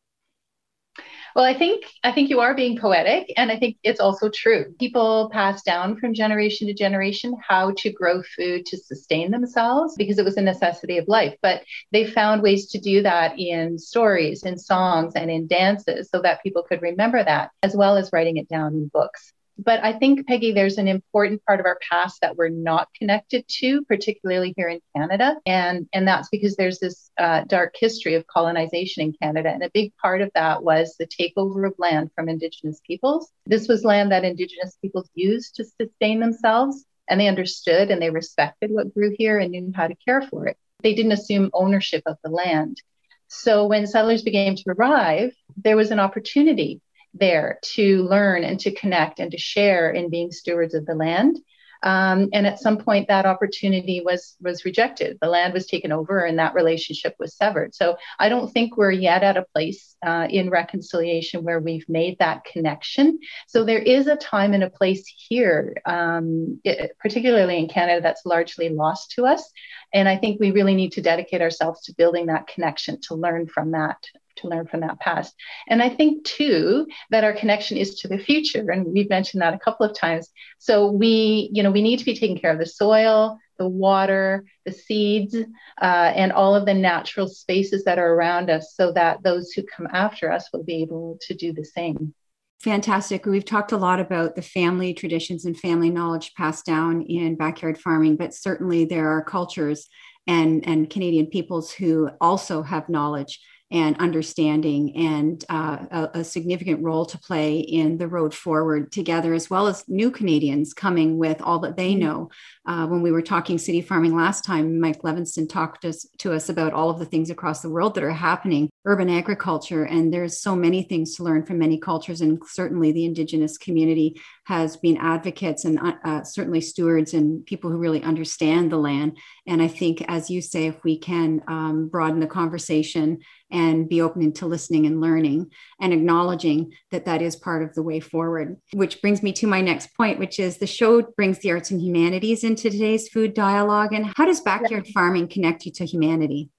well, 1.36 1.46
I 1.46 1.58
think 1.58 1.86
I 2.04 2.12
think 2.12 2.30
you 2.30 2.40
are 2.40 2.56
being 2.56 2.78
poetic, 2.78 3.32
and 3.38 3.52
I 3.52 3.58
think 3.58 3.78
it's 3.84 4.00
also 4.00 4.30
true. 4.30 4.74
People 4.80 5.30
pass 5.32 5.64
down 5.64 5.98
from 5.98 6.14
generation 6.14 6.68
to 6.68 6.74
generation 6.74 7.36
how 7.48 7.72
to 7.78 7.92
grow 7.92 8.22
food 8.24 8.66
to 8.68 8.78
sustain 8.78 9.32
themselves 9.32 9.96
because 9.98 10.18
it 10.18 10.26
was 10.26 10.38
a 10.38 10.42
necessity 10.42 10.98
of 10.98 11.08
life. 11.08 11.36
But 11.42 11.64
they 11.92 12.06
found 12.06 12.42
ways 12.42 12.68
to 12.72 12.80
do 12.80 13.02
that 13.04 13.38
in 13.38 13.78
stories, 13.78 14.44
in 14.44 14.58
songs, 14.58 15.14
and 15.16 15.30
in 15.32 15.48
dances, 15.48 16.10
so 16.10 16.22
that 16.22 16.44
people 16.44 16.64
could 16.64 16.82
remember 16.82 17.24
that, 17.24 17.52
as 17.64 17.76
well 17.76 17.98
as 17.98 18.10
writing 18.14 18.38
it 18.38 18.50
down 18.50 18.74
in 18.74 18.88
books 18.88 19.34
but 19.58 19.84
I 19.84 19.94
think, 19.94 20.28
Peggy, 20.28 20.52
there's 20.52 20.78
an 20.78 20.88
important 20.88 21.44
part 21.46 21.60
of 21.60 21.66
our 21.66 21.78
past 21.90 22.22
that 22.22 22.36
we're 22.36 22.50
not 22.50 22.88
connected 22.98 23.46
to, 23.60 23.84
particularly 23.86 24.54
here 24.58 24.70
in 24.70 24.80
Canada. 24.96 25.36
And, 25.46 25.88
and 25.94 26.08
that's 26.08 26.30
because 26.30 26.56
there's 26.56 26.80
this 26.80 27.12
uh, 27.20 27.44
dark 27.48 27.76
history 27.80 28.16
of 28.16 28.26
colonization 28.28 29.04
in 29.04 29.14
Canada. 29.22 29.50
And 29.50 29.64
a 29.64 29.72
big 29.74 29.94
part 29.98 30.22
of 30.22 30.32
that 30.36 30.64
was 30.64 30.96
the 30.98 31.08
takeover 31.08 31.68
of 31.68 31.76
land 31.78 32.10
from 32.16 32.30
Indigenous 32.30 32.80
peoples. 32.86 33.32
This 33.46 33.68
was 33.68 33.84
land 33.84 34.12
that 34.12 34.26
Indigenous 34.26 34.78
peoples 34.82 35.10
used 35.14 35.56
to 35.56 35.66
sustain 35.66 36.20
themselves, 36.20 36.86
and 37.10 37.20
they 37.20 37.28
understood 37.28 37.92
and 37.92 38.02
they 38.02 38.10
respected 38.10 38.72
what 38.72 38.94
grew 38.94 39.14
here 39.18 39.38
and 39.38 39.52
knew 39.52 39.72
how 39.76 39.88
to 39.88 39.96
care 39.96 40.22
for 40.24 40.48
it. 40.48 40.58
They 40.82 40.96
didn't 40.96 41.12
assume 41.12 41.52
ownership 41.54 42.04
of 42.06 42.18
the 42.24 42.32
land. 42.32 42.82
So 43.28 43.66
when 43.68 43.88
settlers 43.88 44.24
began 44.24 44.56
to 44.56 44.64
arrive, 44.70 45.34
there 45.56 45.78
was 45.78 45.92
an 45.92 46.00
opportunity 46.00 46.82
there 47.14 47.60
to 47.74 48.04
learn 48.04 48.44
and 48.44 48.60
to 48.62 48.74
connect 48.74 49.20
and 49.20 49.32
to 49.32 49.38
share 49.38 49.92
in 49.92 50.10
being 50.10 50.32
stewards 50.32 50.74
of 50.74 50.86
the 50.86 50.96
land. 50.96 51.38
Um, 51.84 52.30
and 52.32 52.46
at 52.46 52.60
some 52.60 52.78
point, 52.78 53.08
that 53.08 53.26
opportunity 53.26 54.02
was 54.06 54.36
was 54.40 54.66
rejected. 54.66 55.18
The 55.20 55.28
land 55.28 55.54
was 55.54 55.66
taken 55.66 55.92
over, 55.92 56.20
and 56.20 56.38
that 56.38 56.54
relationship 56.54 57.16
was 57.18 57.36
severed. 57.36 57.74
So 57.74 57.98
I 58.20 58.30
don't 58.30 58.52
think 58.52 58.78
we're 58.78 58.92
yet 58.92 59.24
at 59.24 59.38
a 59.38 59.46
place 59.54 59.96
uh, 60.06 60.28
in 60.30 60.52
reconciliation 60.52 61.44
where 61.44 61.60
we've 61.60 61.90
made 61.90 62.20
that 62.20 62.46
connection. 62.46 63.20
So 63.48 63.64
there 63.64 63.80
is 63.80 64.06
a 64.08 64.16
time 64.16 64.54
and 64.54 64.64
a 64.64 64.70
place 64.70 65.04
here, 65.08 65.76
um, 65.86 66.60
it, 66.64 66.96
particularly 67.00 67.58
in 67.58 67.68
Canada, 67.68 68.02
that's 68.02 68.26
largely 68.26 68.70
lost 68.70 69.12
to 69.12 69.26
us. 69.26 69.52
And 69.92 70.08
I 70.08 70.18
think 70.18 70.40
we 70.40 70.52
really 70.52 70.76
need 70.76 70.92
to 70.94 71.02
dedicate 71.02 71.42
ourselves 71.42 71.82
to 71.86 71.96
building 71.96 72.28
that 72.28 72.48
connection 72.48 73.02
to 73.02 73.16
learn 73.16 73.48
from 73.48 73.72
that 73.72 73.98
to 74.42 74.48
learn 74.48 74.68
from 74.68 74.82
that 74.82 75.00
past. 75.00 75.34
And 75.68 75.82
I 75.82 75.90
think 75.90 76.24
too 76.26 76.88
that 77.10 77.24
our 77.24 77.34
connection 77.34 77.78
is 77.78 77.96
to 78.00 78.08
the 78.08 78.18
future, 78.18 78.70
and 78.72 78.86
we've 78.86 79.10
mentioned 79.10 79.42
that 79.42 79.54
a 79.54 79.60
couple 79.60 79.86
of 79.86 79.96
times. 79.96 80.30
So 80.60 80.92
we, 80.92 81.50
you 81.54 81.64
know, 81.64 81.72
we 81.72 81.82
need 81.82 82.00
to 82.00 82.06
be 82.06 82.16
taking 82.16 82.38
care 82.38 82.52
of 82.52 82.60
the 82.60 82.66
soil, 82.66 83.38
the 83.58 83.68
water, 83.68 84.46
the 84.66 84.72
seeds, 84.72 85.36
uh, 85.36 86.12
and 86.16 86.32
all 86.32 86.56
of 86.56 86.66
the 86.66 86.74
natural 86.74 87.28
spaces 87.28 87.84
that 87.84 88.00
are 88.00 88.14
around 88.14 88.50
us, 88.50 88.74
so 88.76 88.92
that 88.94 89.24
those 89.24 89.52
who 89.52 89.64
come 89.64 89.88
after 89.94 90.32
us 90.32 90.50
will 90.52 90.64
be 90.64 90.82
able 90.82 91.18
to 91.22 91.34
do 91.34 91.54
the 91.54 91.66
same. 91.66 92.14
Fantastic. 92.62 93.26
We've 93.26 93.46
talked 93.46 93.72
a 93.72 93.78
lot 93.78 94.00
about 94.00 94.36
the 94.36 94.44
family 94.44 94.94
traditions 94.94 95.46
and 95.46 95.58
family 95.58 95.90
knowledge 95.90 96.34
passed 96.36 96.64
down 96.64 97.02
in 97.02 97.36
backyard 97.36 97.80
farming, 97.80 98.18
but 98.18 98.36
certainly 98.36 98.86
there 98.86 99.10
are 99.10 99.24
cultures 99.24 99.88
and, 100.28 100.68
and 100.68 100.88
Canadian 100.88 101.26
peoples 101.26 101.72
who 101.72 102.12
also 102.22 102.62
have 102.62 102.88
knowledge 102.88 103.40
and 103.72 103.98
understanding 104.00 104.96
and 104.98 105.46
uh, 105.50 105.78
a, 105.92 106.20
a, 106.20 106.24
significant 106.24 106.84
role 106.84 107.06
to 107.06 107.18
play 107.18 107.60
in 107.60 107.98
the 107.98 108.08
road 108.08 108.34
forward 108.34 108.92
together, 108.92 109.34
as 109.34 109.50
well 109.50 109.68
as 109.68 109.88
new 109.88 110.12
Canadians 110.12 110.74
coming 110.74 111.18
with 111.18 111.42
all 111.42 111.60
that 111.60 111.78
they 111.78 111.92
mm-hmm. 111.92 112.02
know. 112.02 112.30
Uh, 112.66 112.86
when 112.86 113.02
we 113.02 113.12
were 113.12 113.22
talking 113.22 113.58
city 113.58 113.82
farming 113.82 114.16
last 114.16 114.44
time, 114.44 114.80
Mike 114.80 115.02
Levinson 115.02 115.50
talked 115.50 115.86
us, 115.86 116.06
to 116.20 116.34
us 116.34 116.50
about 116.50 116.74
all 116.74 116.90
of 116.90 117.00
the 117.00 117.06
things 117.06 117.30
across 117.30 117.62
the 117.62 117.70
world 117.70 117.96
that 117.96 118.04
are 118.04 118.12
happening, 118.12 118.70
urban 118.86 119.10
agriculture, 119.10 119.86
and 119.86 120.14
there's 120.14 120.40
so 120.40 120.56
many 120.56 120.84
things 120.84 121.16
to 121.16 121.24
learn 121.24 121.46
from 121.46 121.58
many 121.58 121.80
cultures, 121.80 122.22
and 122.22 122.40
certainly 122.46 122.92
the 122.92 123.06
Indigenous 123.06 123.58
community 123.58 124.20
has 124.46 124.76
been 124.76 124.98
advocates 124.98 125.64
and 125.66 125.80
uh, 125.80 125.94
uh 126.04 126.24
certainly 126.24 126.60
stewards 126.60 127.14
and 127.14 127.46
people 127.46 127.70
who 127.72 127.78
really 127.78 128.04
understand 128.04 128.72
the 128.72 128.78
land. 128.78 129.18
And 129.48 129.62
I 129.62 129.68
think, 129.68 130.04
as 130.08 130.30
you 130.30 130.42
say, 130.42 130.68
if 130.68 130.84
we 130.84 130.98
can 130.98 131.42
um, 131.48 131.88
broaden 131.88 132.20
the 132.20 132.28
conversation 132.28 133.20
and 133.52 133.90
be 133.90 134.02
open 134.02 134.32
to 134.34 134.46
listening 134.46 134.86
and 134.86 135.02
learning 135.02 135.52
and 135.80 135.94
acknowledging 135.94 136.74
that 136.92 137.06
that 137.06 137.22
is 137.22 137.36
part 137.36 137.64
of 137.64 137.74
the 137.74 137.84
way 137.84 138.00
forward. 138.00 138.58
Which 138.74 139.02
brings 139.02 139.22
me 139.22 139.34
to 139.34 139.48
my 139.48 139.62
next 139.62 139.96
point, 139.96 140.20
which 140.20 140.40
is 140.40 140.58
the 140.58 140.68
show 140.68 141.02
brings 141.02 141.40
the 141.40 141.52
arts 141.52 141.72
and 141.72 141.82
humanities 141.82 142.44
into 142.44 142.70
today's 142.70 143.10
food 143.10 143.34
dialogue. 143.34 143.94
And 143.94 144.12
how 144.16 144.26
does 144.26 144.42
backyard 144.42 144.88
farming 144.94 145.28
connect 145.28 145.66
you 145.66 145.72
to 145.74 145.86
humanity? 145.86 146.50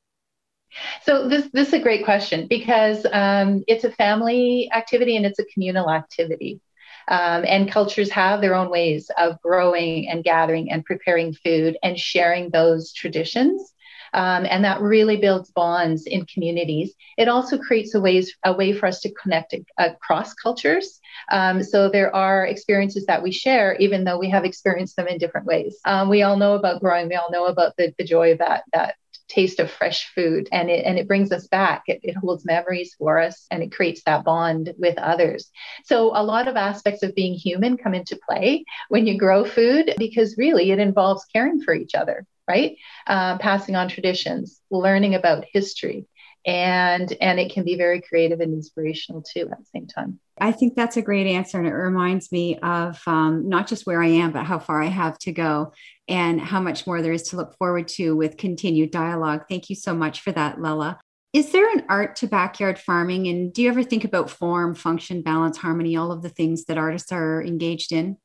So 1.02 1.28
this 1.28 1.48
this 1.52 1.68
is 1.68 1.74
a 1.74 1.80
great 1.80 2.04
question 2.04 2.46
because 2.48 3.06
um, 3.12 3.62
it's 3.66 3.84
a 3.84 3.92
family 3.92 4.70
activity 4.72 5.16
and 5.16 5.26
it's 5.26 5.38
a 5.38 5.44
communal 5.46 5.90
activity. 5.90 6.60
Um, 7.08 7.44
and 7.46 7.70
cultures 7.70 8.10
have 8.10 8.40
their 8.40 8.54
own 8.54 8.70
ways 8.70 9.10
of 9.18 9.40
growing 9.42 10.08
and 10.08 10.22
gathering 10.22 10.70
and 10.70 10.84
preparing 10.84 11.34
food 11.34 11.76
and 11.82 11.98
sharing 11.98 12.50
those 12.50 12.92
traditions. 12.92 13.74
Um, 14.14 14.46
and 14.48 14.64
that 14.64 14.80
really 14.80 15.16
builds 15.16 15.50
bonds 15.50 16.06
in 16.06 16.26
communities. 16.26 16.94
It 17.16 17.28
also 17.28 17.58
creates 17.58 17.94
a 17.94 18.00
ways 18.00 18.34
a 18.44 18.52
way 18.52 18.72
for 18.72 18.86
us 18.86 19.00
to 19.00 19.12
connect 19.14 19.54
across 19.78 20.34
cultures. 20.34 21.00
Um, 21.30 21.62
so 21.62 21.88
there 21.88 22.14
are 22.14 22.46
experiences 22.46 23.06
that 23.06 23.22
we 23.22 23.32
share, 23.32 23.74
even 23.76 24.04
though 24.04 24.18
we 24.18 24.30
have 24.30 24.44
experienced 24.44 24.96
them 24.96 25.08
in 25.08 25.18
different 25.18 25.46
ways. 25.46 25.78
Um, 25.84 26.08
we 26.08 26.22
all 26.22 26.36
know 26.36 26.54
about 26.54 26.80
growing. 26.80 27.08
We 27.08 27.14
all 27.14 27.30
know 27.30 27.46
about 27.46 27.76
the, 27.76 27.94
the 27.98 28.04
joy 28.04 28.32
of 28.32 28.38
that 28.38 28.64
that 28.72 28.94
taste 29.28 29.60
of 29.60 29.70
fresh 29.70 30.12
food 30.14 30.48
and 30.52 30.68
it 30.70 30.84
and 30.84 30.98
it 30.98 31.08
brings 31.08 31.32
us 31.32 31.46
back 31.48 31.84
it, 31.86 32.00
it 32.02 32.14
holds 32.16 32.44
memories 32.44 32.94
for 32.98 33.18
us 33.18 33.46
and 33.50 33.62
it 33.62 33.72
creates 33.72 34.02
that 34.04 34.24
bond 34.24 34.74
with 34.78 34.98
others 34.98 35.50
so 35.84 36.10
a 36.14 36.22
lot 36.22 36.48
of 36.48 36.56
aspects 36.56 37.02
of 37.02 37.14
being 37.14 37.32
human 37.32 37.76
come 37.78 37.94
into 37.94 38.18
play 38.28 38.64
when 38.88 39.06
you 39.06 39.16
grow 39.16 39.44
food 39.44 39.94
because 39.96 40.36
really 40.36 40.70
it 40.70 40.78
involves 40.78 41.24
caring 41.32 41.62
for 41.62 41.72
each 41.72 41.94
other 41.94 42.26
right? 42.48 42.76
Uh, 43.06 43.38
passing 43.38 43.76
on 43.76 43.88
traditions, 43.88 44.60
learning 44.70 45.14
about 45.14 45.44
history, 45.52 46.06
and 46.44 47.12
and 47.20 47.38
it 47.38 47.52
can 47.52 47.64
be 47.64 47.76
very 47.76 48.00
creative 48.00 48.40
and 48.40 48.52
inspirational 48.52 49.22
too 49.22 49.48
at 49.50 49.58
the 49.58 49.66
same 49.74 49.86
time. 49.86 50.18
I 50.38 50.52
think 50.52 50.74
that's 50.74 50.96
a 50.96 51.02
great 51.02 51.26
answer, 51.26 51.58
and 51.58 51.66
it 51.66 51.72
reminds 51.72 52.32
me 52.32 52.58
of 52.58 53.00
um, 53.06 53.48
not 53.48 53.68
just 53.68 53.86
where 53.86 54.02
I 54.02 54.08
am, 54.08 54.32
but 54.32 54.44
how 54.44 54.58
far 54.58 54.82
I 54.82 54.86
have 54.86 55.18
to 55.20 55.32
go, 55.32 55.72
and 56.08 56.40
how 56.40 56.60
much 56.60 56.86
more 56.86 57.00
there 57.00 57.12
is 57.12 57.24
to 57.24 57.36
look 57.36 57.56
forward 57.58 57.88
to 57.88 58.16
with 58.16 58.36
continued 58.36 58.90
dialogue. 58.90 59.44
Thank 59.48 59.70
you 59.70 59.76
so 59.76 59.94
much 59.94 60.20
for 60.20 60.32
that, 60.32 60.60
Lella. 60.60 60.98
Is 61.32 61.50
there 61.50 61.70
an 61.70 61.84
art 61.88 62.16
to 62.16 62.26
backyard 62.26 62.78
farming? 62.78 63.26
And 63.26 63.54
do 63.54 63.62
you 63.62 63.70
ever 63.70 63.82
think 63.82 64.04
about 64.04 64.28
form, 64.28 64.74
function, 64.74 65.22
balance, 65.22 65.56
harmony, 65.56 65.96
all 65.96 66.12
of 66.12 66.20
the 66.20 66.28
things 66.28 66.64
that 66.64 66.76
artists 66.76 67.10
are 67.10 67.42
engaged 67.42 67.90
in? 67.90 68.18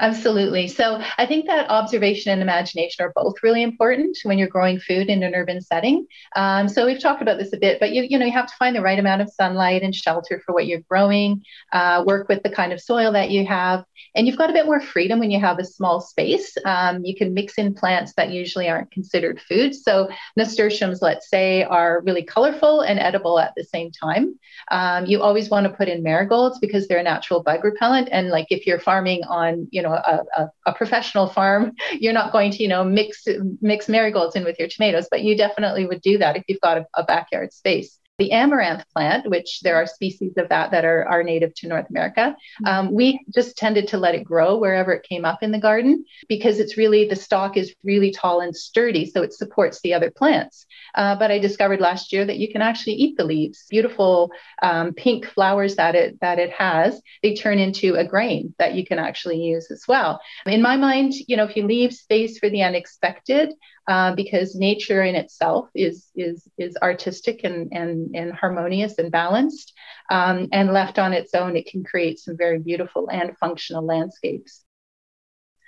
Absolutely. 0.00 0.68
So 0.68 1.00
I 1.18 1.26
think 1.26 1.46
that 1.46 1.70
observation 1.70 2.32
and 2.32 2.42
imagination 2.42 3.04
are 3.04 3.12
both 3.14 3.34
really 3.42 3.62
important 3.62 4.18
when 4.24 4.38
you're 4.38 4.48
growing 4.48 4.78
food 4.78 5.08
in 5.08 5.22
an 5.22 5.34
urban 5.34 5.60
setting. 5.60 6.06
Um, 6.36 6.68
so 6.68 6.84
we've 6.84 7.00
talked 7.00 7.22
about 7.22 7.38
this 7.38 7.52
a 7.52 7.56
bit, 7.56 7.80
but 7.80 7.92
you 7.92 8.02
you 8.08 8.18
know 8.18 8.26
you 8.26 8.32
have 8.32 8.46
to 8.46 8.56
find 8.58 8.74
the 8.76 8.82
right 8.82 8.98
amount 8.98 9.22
of 9.22 9.30
sunlight 9.30 9.82
and 9.82 9.94
shelter 9.94 10.42
for 10.44 10.52
what 10.52 10.66
you're 10.66 10.82
growing. 10.88 11.42
Uh, 11.72 12.04
work 12.06 12.28
with 12.28 12.42
the 12.42 12.50
kind 12.50 12.72
of 12.72 12.80
soil 12.80 13.12
that 13.12 13.30
you 13.30 13.46
have, 13.46 13.84
and 14.14 14.26
you've 14.26 14.36
got 14.36 14.50
a 14.50 14.52
bit 14.52 14.66
more 14.66 14.80
freedom 14.80 15.18
when 15.18 15.30
you 15.30 15.40
have 15.40 15.58
a 15.58 15.64
small 15.64 16.00
space. 16.00 16.54
Um, 16.64 17.04
you 17.04 17.16
can 17.16 17.32
mix 17.32 17.54
in 17.54 17.74
plants 17.74 18.12
that 18.16 18.30
usually 18.30 18.68
aren't 18.68 18.90
considered 18.90 19.40
food. 19.40 19.74
So 19.74 20.08
nasturtiums, 20.36 21.00
let's 21.02 21.28
say, 21.30 21.62
are 21.64 22.02
really 22.04 22.22
colorful 22.22 22.80
and 22.82 22.98
edible 22.98 23.38
at 23.38 23.52
the 23.56 23.64
same 23.64 23.90
time. 23.92 24.38
Um, 24.70 25.06
you 25.06 25.22
always 25.22 25.48
want 25.50 25.66
to 25.66 25.72
put 25.72 25.88
in 25.88 26.02
marigolds 26.02 26.58
because 26.58 26.86
they're 26.88 26.98
a 26.98 27.02
natural 27.02 27.42
bug 27.42 27.64
repellent, 27.64 28.08
and 28.12 28.28
like 28.28 28.46
if 28.50 28.66
you're 28.66 28.80
farming 28.80 29.22
on 29.24 29.53
you 29.70 29.82
know 29.82 29.92
a, 29.92 30.22
a, 30.36 30.48
a, 30.66 30.72
professional 30.74 31.28
farm 31.28 31.72
you're 31.92 32.12
not 32.12 32.32
going 32.32 32.50
to 32.50 32.62
you 32.62 32.68
know 32.68 32.84
mix 32.84 33.24
mix 33.60 33.88
marigolds 33.88 34.36
in 34.36 34.44
with 34.44 34.58
your 34.58 34.68
tomatoes 34.68 35.08
but 35.10 35.22
you 35.22 35.36
definitely 35.36 35.86
would 35.86 36.00
do 36.00 36.18
that 36.18 36.36
if 36.36 36.44
you've 36.48 36.60
got 36.60 36.78
a, 36.78 36.86
a 36.94 37.04
backyard 37.04 37.52
space 37.52 37.98
the 38.18 38.30
amaranth 38.30 38.84
plant, 38.92 39.28
which 39.28 39.60
there 39.62 39.76
are 39.76 39.86
species 39.86 40.36
of 40.36 40.48
that 40.48 40.70
that 40.70 40.84
are, 40.84 41.04
are 41.08 41.24
native 41.24 41.52
to 41.54 41.66
North 41.66 41.90
America, 41.90 42.36
mm-hmm. 42.62 42.66
um, 42.66 42.92
we 42.92 43.20
just 43.34 43.56
tended 43.56 43.88
to 43.88 43.98
let 43.98 44.14
it 44.14 44.24
grow 44.24 44.56
wherever 44.56 44.92
it 44.92 45.02
came 45.08 45.24
up 45.24 45.42
in 45.42 45.50
the 45.50 45.58
garden 45.58 46.04
because 46.28 46.60
it's 46.60 46.76
really, 46.76 47.08
the 47.08 47.16
stalk 47.16 47.56
is 47.56 47.74
really 47.82 48.12
tall 48.12 48.40
and 48.40 48.54
sturdy, 48.54 49.04
so 49.06 49.22
it 49.22 49.32
supports 49.32 49.80
the 49.80 49.94
other 49.94 50.10
plants. 50.10 50.66
Uh, 50.94 51.16
but 51.16 51.32
I 51.32 51.40
discovered 51.40 51.80
last 51.80 52.12
year 52.12 52.24
that 52.24 52.38
you 52.38 52.52
can 52.52 52.62
actually 52.62 52.94
eat 52.94 53.16
the 53.16 53.24
leaves. 53.24 53.66
Beautiful 53.68 54.30
um, 54.62 54.92
pink 54.92 55.26
flowers 55.26 55.74
that 55.76 55.96
it 55.96 56.20
that 56.20 56.38
it 56.38 56.50
has, 56.52 57.00
they 57.22 57.34
turn 57.34 57.58
into 57.58 57.96
a 57.96 58.06
grain 58.06 58.54
that 58.58 58.74
you 58.74 58.86
can 58.86 59.00
actually 59.00 59.40
use 59.40 59.70
as 59.72 59.84
well. 59.88 60.20
In 60.46 60.62
my 60.62 60.76
mind, 60.76 61.14
you 61.26 61.36
know, 61.36 61.44
if 61.44 61.56
you 61.56 61.66
leave 61.66 61.92
space 61.92 62.38
for 62.38 62.48
the 62.48 62.62
unexpected, 62.62 63.52
uh, 63.86 64.14
because 64.14 64.54
nature 64.54 65.02
in 65.02 65.14
itself 65.14 65.68
is 65.74 66.08
is 66.14 66.48
is 66.58 66.76
artistic 66.82 67.40
and 67.44 67.72
and, 67.72 68.14
and 68.14 68.32
harmonious 68.32 68.98
and 68.98 69.10
balanced. 69.10 69.72
Um, 70.10 70.48
and 70.52 70.72
left 70.72 70.98
on 70.98 71.12
its 71.14 71.34
own, 71.34 71.56
it 71.56 71.66
can 71.66 71.82
create 71.82 72.18
some 72.18 72.36
very 72.36 72.58
beautiful 72.58 73.08
and 73.10 73.36
functional 73.38 73.84
landscapes. 73.86 74.64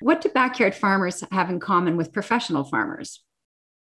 What 0.00 0.20
do 0.20 0.28
backyard 0.28 0.75
farmers 0.75 1.25
have 1.32 1.49
in 1.49 1.58
common 1.58 1.96
with 1.96 2.12
professional 2.12 2.64
farmers? 2.64 3.23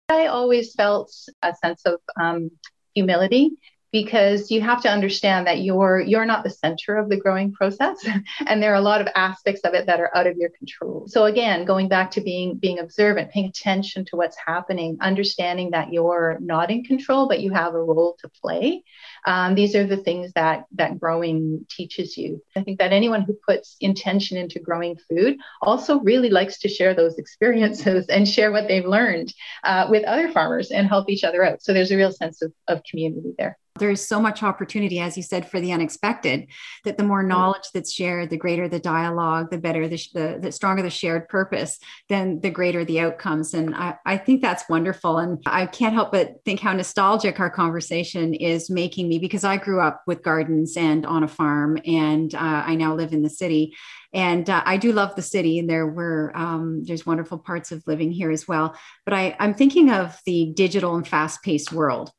I 0.09 0.27
always 0.27 0.75
felt 0.75 1.13
a 1.43 1.55
sense 1.55 1.83
of 1.87 2.01
um, 2.21 2.51
humility 2.95 3.53
because 3.95 4.51
you 4.51 4.61
have 4.61 4.83
to 4.83 4.91
understand 4.91 5.47
that 5.47 5.61
you're 5.61 6.01
you're 6.01 6.27
not 6.27 6.43
the 6.43 6.51
center 6.51 6.97
of 6.97 7.09
the 7.09 7.17
growing 7.17 7.53
process 7.53 7.97
and 8.49 8.61
there 8.61 8.73
are 8.73 8.83
a 8.83 8.89
lot 8.91 9.01
of 9.01 9.07
aspects 9.15 9.61
of 9.61 9.73
it 9.73 9.87
that 9.87 10.01
are 10.01 10.11
out 10.17 10.27
of 10.27 10.37
your 10.37 10.51
control. 10.51 11.07
So 11.07 11.27
again 11.27 11.65
going 11.65 11.89
back 11.89 12.11
to 12.13 12.21
being 12.21 12.57
being 12.57 12.81
observant 12.81 13.31
paying 13.31 13.47
attention 13.47 14.05
to 14.07 14.17
what's 14.17 14.37
happening 14.45 14.99
understanding 15.01 15.71
that 15.71 15.93
you're 15.93 16.39
not 16.41 16.73
in 16.73 16.83
control 16.83 17.29
but 17.29 17.39
you 17.39 17.53
have 17.53 17.75
a 17.75 17.83
role 17.83 18.17
to 18.21 18.29
play 18.43 18.83
um, 19.27 19.55
these 19.55 19.77
are 19.77 19.87
the 19.87 19.97
things 19.97 20.33
that 20.35 20.65
that 20.73 20.99
growing 20.99 21.65
teaches 21.71 22.17
you. 22.17 22.43
I 22.57 22.65
think 22.65 22.81
that 22.81 22.93
anyone 22.93 23.23
who 23.23 23.39
puts 23.47 23.77
intention 23.81 24.37
into 24.37 24.59
growing 24.59 24.97
food 25.09 25.39
also 25.63 26.01
really 26.01 26.31
likes 26.31 26.59
to 26.61 26.69
share 26.69 26.95
those 26.95 27.19
experiences 27.19 28.07
and 28.15 28.29
share 28.29 28.51
what 28.51 28.67
they've 28.67 28.85
learned 28.85 29.33
uh, 29.63 29.87
with 29.89 30.05
other 30.05 30.33
farmers 30.33 30.73
and 30.73 30.89
help 30.89 31.09
each 31.09 31.23
other 31.23 31.45
out. 31.45 31.63
So 31.63 31.73
there's 31.73 31.93
a 31.93 31.97
real 31.97 32.13
sense 32.13 32.43
of, 32.43 32.53
of 32.67 32.83
community 32.91 33.35
there 33.39 33.57
there's 33.79 34.07
so 34.07 34.21
much 34.21 34.43
opportunity, 34.43 35.01
as 35.01 35.17
you 35.17 35.23
said, 35.23 35.49
for 35.49 35.61
the 35.61 35.73
unexpected, 35.73 36.47
that 36.85 36.97
the 36.97 37.05
more 37.05 37.21
mm-hmm. 37.21 37.31
knowledge 37.31 37.65
that's 37.73 37.93
shared, 37.93 38.31
the 38.31 38.37
greater 38.37 38.69
the 38.69 38.79
dialogue, 38.79 39.51
the 39.51 39.59
better, 39.59 39.89
the, 39.89 40.01
the, 40.15 40.39
the 40.41 40.53
stronger 40.53 40.83
the 40.83 40.91
shared 40.91 41.29
purpose, 41.29 41.79
then 42.09 42.41
the 42.41 42.51
greater 42.51 42.85
the 42.85 43.01
outcomes. 43.01 43.53
And 43.55 43.75
I, 43.75 43.97
I 44.07 44.17
think 44.17 44.43
that's 44.43 44.69
wonderful. 44.69 45.19
And 45.19 45.43
I 45.47 45.67
can't 45.67 45.95
help 45.95 46.13
but 46.13 46.37
think 46.45 46.61
how 46.61 46.73
nostalgic 46.73 47.41
our 47.41 47.51
conversation 47.51 48.35
is 48.35 48.71
making 48.71 49.09
me 49.09 49.19
because 49.19 49.45
I 49.45 49.57
grew 49.57 49.81
up 49.81 50.03
with 50.07 50.23
gardens 50.23 50.77
and 50.77 51.05
on 51.05 51.25
a 51.25 51.29
farm, 51.29 51.79
and 51.85 52.35
uh, 52.35 52.39
I 52.67 52.75
now 52.77 52.95
live 52.95 53.13
in 53.13 53.23
the 53.23 53.31
city 53.31 53.75
and 54.15 54.49
uh, 54.49 54.63
I 54.65 54.77
do 54.77 54.93
love 54.93 55.17
the 55.17 55.23
city, 55.23 55.59
and 55.59 55.69
there 55.69 55.89
were 55.89 56.31
um, 56.37 56.85
there's 56.85 57.05
wonderful 57.05 57.37
parts 57.37 57.73
of 57.73 57.83
living 57.85 58.13
here 58.13 58.31
as 58.31 58.47
well. 58.47 58.77
But 59.05 59.13
I, 59.13 59.37
I'm 59.41 59.55
thinking 59.55 59.91
of 59.91 60.17
the 60.25 60.53
digital 60.55 60.95
and 60.95 61.07
fast-paced 61.07 61.73
world, 61.73 62.13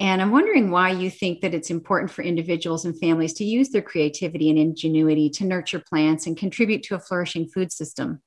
and 0.00 0.22
I'm 0.22 0.30
wondering 0.30 0.70
why 0.70 0.90
you 0.90 1.10
think 1.10 1.40
that 1.40 1.54
it's 1.54 1.70
important 1.70 2.10
for 2.10 2.22
individuals 2.22 2.84
and 2.84 2.98
families 2.98 3.32
to 3.34 3.44
use 3.44 3.70
their 3.70 3.82
creativity 3.82 4.48
and 4.48 4.58
ingenuity 4.58 5.28
to 5.30 5.44
nurture 5.44 5.80
plants 5.80 6.26
and 6.26 6.36
contribute 6.36 6.84
to 6.84 6.94
a 6.94 7.00
flourishing 7.00 7.48
food 7.48 7.72
system. 7.72 8.22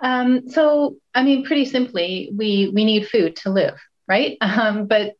Um, 0.00 0.48
so, 0.48 0.96
I 1.14 1.22
mean, 1.22 1.44
pretty 1.44 1.64
simply, 1.64 2.30
we 2.34 2.70
we 2.74 2.84
need 2.84 3.08
food 3.08 3.36
to 3.36 3.50
live, 3.50 3.78
right? 4.08 4.36
Um, 4.42 4.86
but 4.86 5.14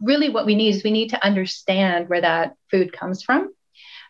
really, 0.00 0.28
what 0.28 0.46
we 0.46 0.54
need 0.54 0.74
is 0.74 0.84
we 0.84 0.90
need 0.90 1.10
to 1.10 1.24
understand 1.24 2.08
where 2.08 2.20
that 2.20 2.54
food 2.70 2.92
comes 2.92 3.22
from 3.22 3.52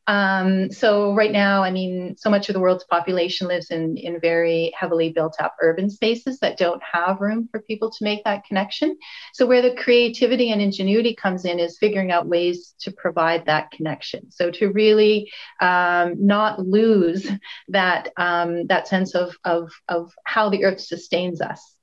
um, 0.09 0.71
so 0.71 1.15
right 1.15 1.31
now, 1.31 1.63
I 1.63 1.71
mean, 1.71 2.17
so 2.19 2.29
much 2.29 2.49
of 2.49 2.55
the 2.55 2.61
world's 2.61 2.85
population 2.85 3.47
lives 3.47 3.71
in 3.71 3.97
in 3.97 4.21
very 4.21 4.73
heavily 4.79 5.11
built 5.11 5.37
up 5.39 5.55
urban 5.63 5.89
spaces 5.91 6.41
that 6.41 6.59
don't 6.59 6.83
have 6.83 7.21
room 7.21 7.49
for 7.51 7.61
people 7.61 7.91
to 7.91 8.05
make 8.05 8.25
that 8.25 8.45
connection. 8.45 8.97
So 9.33 9.47
where 9.47 9.63
the 9.63 9.77
creativity 9.77 10.51
and 10.51 10.61
ingenuity 10.61 11.15
comes 11.15 11.45
in 11.45 11.59
is 11.61 11.79
figuring 11.79 12.11
out 12.11 12.27
ways 12.27 12.75
to 12.81 12.91
provide 12.91 13.47
that 13.47 13.71
connection. 13.71 14.31
So 14.31 14.51
to 14.53 14.73
really 14.73 15.31
um, 15.61 16.15
not 16.19 16.59
lose 16.59 17.31
that 17.69 18.11
um, 18.17 18.67
that 18.67 18.89
sense 18.89 19.15
of, 19.15 19.37
of 19.45 19.73
of 19.89 20.13
how 20.25 20.51
the 20.51 20.65
earth 20.65 20.81
sustains 20.81 21.41
us 21.41 21.77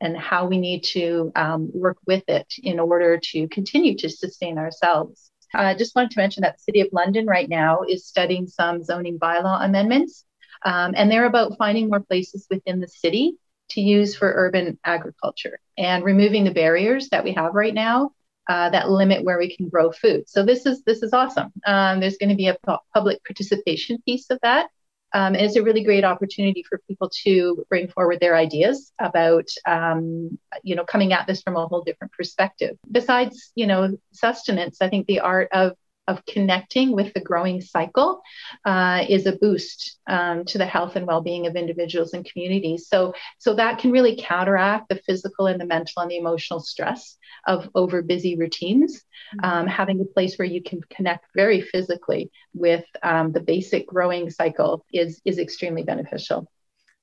and 0.00 0.16
how 0.16 0.46
we 0.46 0.58
need 0.58 0.82
to 0.82 1.32
um, 1.36 1.70
work 1.72 1.98
with 2.06 2.24
it 2.28 2.52
in 2.62 2.80
order 2.80 3.20
to 3.22 3.48
continue 3.48 3.96
to 3.98 4.10
sustain 4.10 4.58
ourselves. 4.58 5.31
I 5.54 5.72
uh, 5.72 5.78
just 5.78 5.94
wanted 5.94 6.12
to 6.12 6.20
mention 6.20 6.42
that 6.42 6.56
the 6.56 6.62
City 6.62 6.80
of 6.80 6.88
London 6.92 7.26
right 7.26 7.48
now 7.48 7.82
is 7.88 8.06
studying 8.06 8.46
some 8.46 8.82
zoning 8.82 9.18
bylaw 9.18 9.64
amendments, 9.64 10.24
um, 10.64 10.94
and 10.96 11.10
they're 11.10 11.26
about 11.26 11.58
finding 11.58 11.88
more 11.88 12.00
places 12.00 12.46
within 12.50 12.80
the 12.80 12.88
city 12.88 13.36
to 13.70 13.80
use 13.80 14.14
for 14.14 14.32
urban 14.34 14.78
agriculture 14.84 15.58
and 15.78 16.04
removing 16.04 16.44
the 16.44 16.50
barriers 16.50 17.08
that 17.08 17.24
we 17.24 17.32
have 17.32 17.54
right 17.54 17.74
now 17.74 18.12
uh, 18.48 18.70
that 18.70 18.90
limit 18.90 19.24
where 19.24 19.38
we 19.38 19.54
can 19.54 19.68
grow 19.68 19.90
food. 19.92 20.28
So 20.28 20.44
this 20.44 20.66
is 20.66 20.82
this 20.82 21.02
is 21.02 21.12
awesome. 21.12 21.52
Um, 21.66 22.00
there's 22.00 22.18
going 22.18 22.30
to 22.30 22.36
be 22.36 22.48
a 22.48 22.58
public 22.92 23.24
participation 23.24 24.02
piece 24.04 24.30
of 24.30 24.38
that, 24.42 24.68
um, 25.14 25.34
and 25.34 25.44
it's 25.44 25.56
a 25.56 25.62
really 25.62 25.84
great 25.84 26.04
opportunity 26.04 26.64
for 26.68 26.80
people 26.88 27.10
to 27.24 27.64
bring 27.68 27.88
forward 27.88 28.20
their 28.20 28.36
ideas 28.36 28.92
about, 28.98 29.48
um, 29.66 30.38
you 30.62 30.74
know, 30.74 30.84
coming 30.84 31.12
at 31.12 31.26
this 31.26 31.42
from 31.42 31.56
a 31.56 31.66
whole 31.66 31.82
different 31.82 32.12
perspective. 32.12 32.76
Besides, 32.90 33.52
you 33.54 33.66
know, 33.66 33.96
sustenance, 34.12 34.78
I 34.80 34.88
think 34.88 35.06
the 35.06 35.20
art 35.20 35.48
of 35.52 35.72
of 36.08 36.24
connecting 36.26 36.92
with 36.92 37.12
the 37.14 37.20
growing 37.20 37.60
cycle 37.60 38.22
uh, 38.64 39.04
is 39.08 39.26
a 39.26 39.36
boost 39.36 39.98
um, 40.08 40.44
to 40.44 40.58
the 40.58 40.66
health 40.66 40.96
and 40.96 41.06
well-being 41.06 41.46
of 41.46 41.54
individuals 41.54 42.12
and 42.12 42.24
communities. 42.24 42.88
So, 42.88 43.14
so 43.38 43.54
that 43.54 43.78
can 43.78 43.92
really 43.92 44.16
counteract 44.16 44.88
the 44.88 45.00
physical 45.06 45.46
and 45.46 45.60
the 45.60 45.66
mental 45.66 46.02
and 46.02 46.10
the 46.10 46.16
emotional 46.16 46.60
stress 46.60 47.16
of 47.46 47.68
over 47.74 48.02
busy 48.02 48.36
routines. 48.36 49.02
Mm-hmm. 49.36 49.44
Um, 49.44 49.66
having 49.66 50.00
a 50.00 50.04
place 50.04 50.36
where 50.36 50.48
you 50.48 50.62
can 50.62 50.80
connect 50.90 51.26
very 51.34 51.60
physically 51.60 52.30
with 52.52 52.84
um, 53.02 53.32
the 53.32 53.40
basic 53.40 53.86
growing 53.86 54.30
cycle 54.30 54.84
is 54.92 55.20
is 55.24 55.38
extremely 55.38 55.82
beneficial 55.82 56.48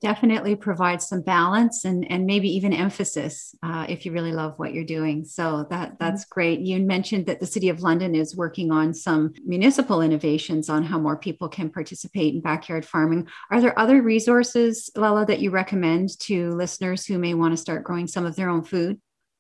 definitely 0.01 0.55
provides 0.55 1.07
some 1.07 1.21
balance 1.21 1.85
and 1.85 2.09
and 2.09 2.25
maybe 2.25 2.49
even 2.49 2.73
emphasis 2.73 3.53
uh, 3.63 3.85
if 3.89 4.05
you 4.05 4.11
really 4.11 4.31
love 4.31 4.53
what 4.57 4.73
you're 4.73 4.83
doing. 4.83 5.25
So 5.25 5.67
that 5.69 5.89
mm-hmm. 5.89 5.95
that's 5.99 6.25
great. 6.25 6.59
You 6.59 6.79
mentioned 6.79 7.25
that 7.25 7.39
the 7.39 7.45
city 7.45 7.69
of 7.69 7.81
london 7.81 8.15
is 8.15 8.35
working 8.35 8.71
on 8.71 8.93
some 8.93 9.33
municipal 9.45 10.01
innovations 10.01 10.69
on 10.69 10.83
how 10.83 10.99
more 10.99 11.17
people 11.17 11.49
can 11.49 11.69
participate 11.69 12.33
in 12.33 12.41
backyard 12.41 12.85
farming. 12.85 13.27
Are 13.51 13.61
there 13.61 13.77
other 13.77 14.01
resources 14.01 14.89
Lela 14.95 15.25
that 15.25 15.39
you 15.39 15.51
recommend 15.51 16.17
to 16.19 16.51
listeners 16.51 17.05
who 17.05 17.17
may 17.17 17.33
want 17.33 17.53
to 17.53 17.57
start 17.57 17.83
growing 17.83 18.07
some 18.07 18.25
of 18.25 18.35
their 18.35 18.49
own 18.49 18.63
food? 18.63 18.99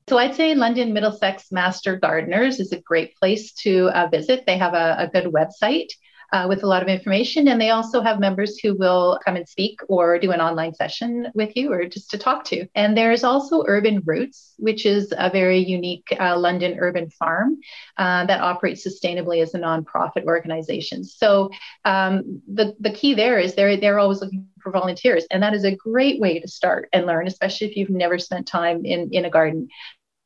So 0.09 0.17
I'd 0.17 0.33
say 0.33 0.55
London 0.55 0.91
Middlesex 0.91 1.51
Master 1.51 1.95
Gardeners 1.95 2.59
is 2.59 2.71
a 2.71 2.81
great 2.81 3.15
place 3.15 3.53
to 3.53 3.89
uh, 3.89 4.07
visit. 4.07 4.43
They 4.47 4.57
have 4.57 4.73
a, 4.73 4.95
a 4.97 5.07
good 5.07 5.31
website 5.31 5.89
uh, 6.31 6.45
with 6.47 6.63
a 6.63 6.67
lot 6.67 6.81
of 6.81 6.87
information. 6.87 7.47
And 7.47 7.59
they 7.59 7.69
also 7.69 8.01
have 8.01 8.19
members 8.19 8.57
who 8.59 8.75
will 8.75 9.19
come 9.25 9.35
and 9.35 9.47
speak 9.47 9.79
or 9.87 10.19
do 10.19 10.31
an 10.31 10.41
online 10.41 10.73
session 10.73 11.27
with 11.33 11.55
you 11.55 11.71
or 11.71 11.85
just 11.85 12.11
to 12.11 12.17
talk 12.17 12.43
to. 12.45 12.67
And 12.75 12.97
there's 12.97 13.23
also 13.23 13.63
Urban 13.67 14.01
Roots, 14.05 14.53
which 14.57 14.85
is 14.85 15.13
a 15.17 15.29
very 15.29 15.59
unique 15.59 16.07
uh, 16.19 16.37
London 16.37 16.77
urban 16.79 17.09
farm 17.09 17.57
uh, 17.97 18.25
that 18.25 18.41
operates 18.41 18.85
sustainably 18.85 19.41
as 19.41 19.53
a 19.53 19.59
nonprofit 19.59 20.25
organization. 20.25 21.03
So 21.03 21.49
um, 21.85 22.41
the, 22.47 22.75
the 22.79 22.91
key 22.91 23.13
there 23.13 23.39
is 23.39 23.55
they're, 23.55 23.77
they're 23.77 23.99
always 23.99 24.21
looking 24.21 24.47
for 24.61 24.71
volunteers. 24.71 25.25
And 25.31 25.41
that 25.43 25.53
is 25.53 25.63
a 25.63 25.75
great 25.75 26.19
way 26.19 26.39
to 26.39 26.47
start 26.47 26.89
and 26.93 27.05
learn, 27.05 27.27
especially 27.27 27.67
if 27.67 27.77
you've 27.77 27.89
never 27.89 28.19
spent 28.19 28.47
time 28.47 28.85
in, 28.85 29.09
in 29.11 29.25
a 29.25 29.29
garden. 29.29 29.67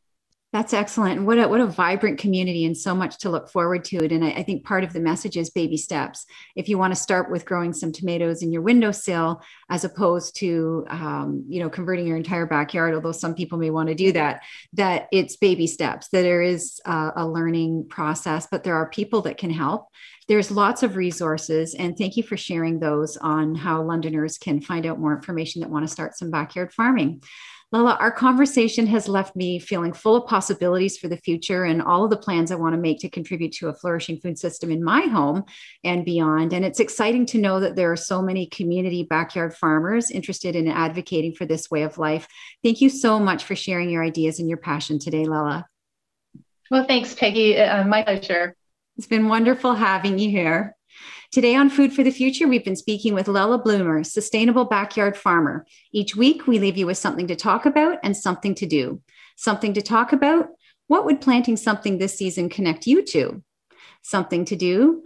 That's 0.54 0.74
excellent. 0.74 1.24
What 1.24 1.40
a, 1.40 1.48
what 1.48 1.62
a 1.62 1.66
vibrant 1.66 2.20
community 2.20 2.66
and 2.66 2.76
so 2.76 2.94
much 2.94 3.20
to 3.20 3.30
look 3.30 3.50
forward 3.50 3.86
to. 3.86 4.04
It. 4.04 4.12
And 4.12 4.26
I, 4.26 4.32
I, 4.32 4.44
think 4.44 4.66
part 4.66 4.84
of 4.84 4.92
the 4.92 5.00
message 5.00 5.38
is 5.38 5.50
baby 5.50 5.78
steps. 5.78 6.26
If 6.58 6.68
you 6.68 6.78
want 6.78 6.94
to 6.94 7.00
start 7.00 7.32
with 7.32 7.46
growing 7.46 7.72
some 7.72 7.94
tomatoes 7.94 8.44
in 8.44 8.52
your 8.52 8.62
windowsill, 8.62 9.42
as 9.70 9.86
opposed 9.86 10.36
to, 10.40 10.86
um, 10.90 11.46
you 11.48 11.62
know, 11.62 11.70
converting 11.70 12.06
your 12.06 12.18
entire 12.18 12.46
backyard, 12.46 12.94
although 12.94 13.14
some 13.14 13.34
people 13.34 13.58
may 13.58 13.70
want 13.70 13.88
to 13.90 13.96
do 13.96 14.12
that, 14.12 14.42
that 14.74 15.08
it's 15.14 15.38
baby 15.38 15.68
steps, 15.68 16.10
that 16.10 16.24
there 16.24 16.42
is 16.42 16.82
a 16.86 17.26
learning 17.26 17.88
process, 17.90 18.48
but 18.52 18.66
there 18.66 18.76
are 18.76 18.90
people 18.90 19.22
that 19.22 19.38
can 19.38 19.52
help. 19.52 19.88
There's 20.32 20.50
lots 20.50 20.82
of 20.82 20.96
resources. 20.96 21.76
And 21.76 21.98
thank 21.98 22.16
you 22.16 22.24
for 22.24 22.38
sharing 22.38 22.80
those 22.80 23.18
on 23.18 23.54
how 23.54 23.84
Londoners 23.84 24.38
can 24.38 24.62
find 24.62 24.86
out 24.86 24.98
more 24.98 25.14
information 25.14 25.60
that 25.60 25.70
want 25.70 25.86
to 25.86 25.92
start 25.92 26.18
some 26.18 26.32
backyard 26.32 26.72
farming. 26.72 27.22
Lala, 27.74 27.98
our 28.00 28.14
conversation 28.14 28.88
has 28.88 29.10
left 29.10 29.36
me 29.36 29.60
feeling 29.60 29.92
full 29.92 30.16
of 30.16 30.30
possibilities 30.30 30.98
for 30.98 31.10
the 31.10 31.18
future 31.18 31.66
and 31.66 31.82
all 31.82 32.06
of 32.06 32.12
the 32.12 32.16
plans 32.16 32.50
I 32.50 32.56
want 32.56 32.76
to 32.76 32.82
make 32.82 33.02
to 33.02 33.10
contribute 33.10 33.52
to 33.56 33.68
a 33.68 33.74
flourishing 33.74 34.22
food 34.22 34.40
system 34.40 34.72
in 34.72 34.82
my 34.82 35.02
home 35.02 35.44
and 35.84 36.06
beyond. 36.06 36.54
And 36.54 36.64
it's 36.64 36.80
exciting 36.80 37.26
to 37.26 37.38
know 37.38 37.60
that 37.60 37.76
there 37.76 37.92
are 37.92 37.98
so 37.98 38.22
many 38.22 38.46
community 38.46 39.04
backyard 39.04 39.54
farmers 39.54 40.12
interested 40.12 40.56
in 40.56 40.70
advocating 40.70 41.34
for 41.34 41.44
this 41.44 41.70
way 41.70 41.84
of 41.84 41.98
life. 41.98 42.26
Thank 42.64 42.80
you 42.80 42.90
so 42.90 43.20
much 43.20 43.44
for 43.44 43.58
sharing 43.58 43.90
your 43.90 44.02
ideas 44.02 44.40
and 44.40 44.48
your 44.48 44.60
passion 44.60 44.98
today, 44.98 45.26
Lala. 45.26 45.68
Well, 46.70 46.86
thanks, 46.86 47.14
Peggy. 47.14 47.58
Uh, 47.58 47.84
my 47.84 48.04
pleasure. 48.04 48.56
It's 49.02 49.08
been 49.08 49.30
wonderful 49.30 49.74
having 49.74 50.20
you 50.20 50.30
here. 50.30 50.76
Today 51.32 51.56
on 51.56 51.72
Food 51.72 51.92
for 51.92 52.04
the 52.04 52.12
Future, 52.12 52.48
we've 52.48 52.64
been 52.64 52.76
speaking 52.76 53.16
with 53.16 53.28
Lella 53.28 53.58
Bloomer, 53.58 54.04
sustainable 54.04 54.66
backyard 54.66 55.18
farmer. 55.18 55.66
Each 55.92 56.16
week, 56.16 56.46
we 56.46 56.60
leave 56.60 56.78
you 56.78 56.86
with 56.86 57.00
something 57.00 57.26
to 57.26 57.36
talk 57.36 57.66
about 57.66 57.98
and 58.04 58.16
something 58.16 58.54
to 58.54 58.68
do. 58.68 59.02
Something 59.38 59.74
to 59.74 59.82
talk 59.82 60.14
about 60.14 60.50
what 60.86 61.06
would 61.06 61.20
planting 61.20 61.58
something 61.58 61.98
this 61.98 62.16
season 62.16 62.48
connect 62.48 62.86
you 62.86 63.04
to? 63.06 63.42
Something 64.04 64.46
to 64.46 64.56
do 64.56 65.02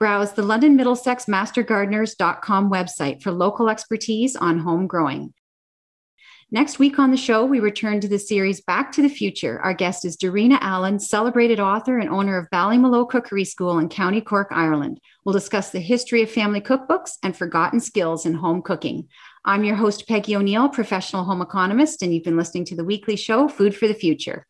browse 0.00 0.32
the 0.32 0.42
London 0.42 0.74
Middlesex 0.74 1.26
MasterGardeners.com 1.26 2.68
website 2.68 3.22
for 3.22 3.30
local 3.30 3.70
expertise 3.70 4.34
on 4.34 4.58
home 4.58 4.88
growing. 4.88 5.32
Next 6.52 6.78
week 6.78 7.00
on 7.00 7.10
the 7.10 7.16
show, 7.16 7.44
we 7.44 7.58
return 7.58 8.00
to 8.00 8.06
the 8.06 8.20
series 8.20 8.60
Back 8.60 8.92
to 8.92 9.02
the 9.02 9.08
Future. 9.08 9.58
Our 9.58 9.74
guest 9.74 10.04
is 10.04 10.16
Darina 10.16 10.58
Allen, 10.60 11.00
celebrated 11.00 11.58
author 11.58 11.98
and 11.98 12.08
owner 12.08 12.38
of 12.38 12.48
Ballymaloe 12.50 13.08
Cookery 13.08 13.44
School 13.44 13.80
in 13.80 13.88
County 13.88 14.20
Cork, 14.20 14.46
Ireland. 14.52 15.00
We'll 15.24 15.32
discuss 15.32 15.70
the 15.70 15.80
history 15.80 16.22
of 16.22 16.30
family 16.30 16.60
cookbooks 16.60 17.14
and 17.24 17.36
forgotten 17.36 17.80
skills 17.80 18.26
in 18.26 18.34
home 18.34 18.62
cooking. 18.62 19.08
I'm 19.44 19.64
your 19.64 19.74
host, 19.74 20.06
Peggy 20.06 20.36
O'Neill, 20.36 20.68
professional 20.68 21.24
home 21.24 21.42
economist, 21.42 22.00
and 22.02 22.14
you've 22.14 22.22
been 22.22 22.36
listening 22.36 22.64
to 22.66 22.76
the 22.76 22.84
weekly 22.84 23.16
show, 23.16 23.48
Food 23.48 23.74
for 23.74 23.88
the 23.88 23.94
Future. 23.94 24.46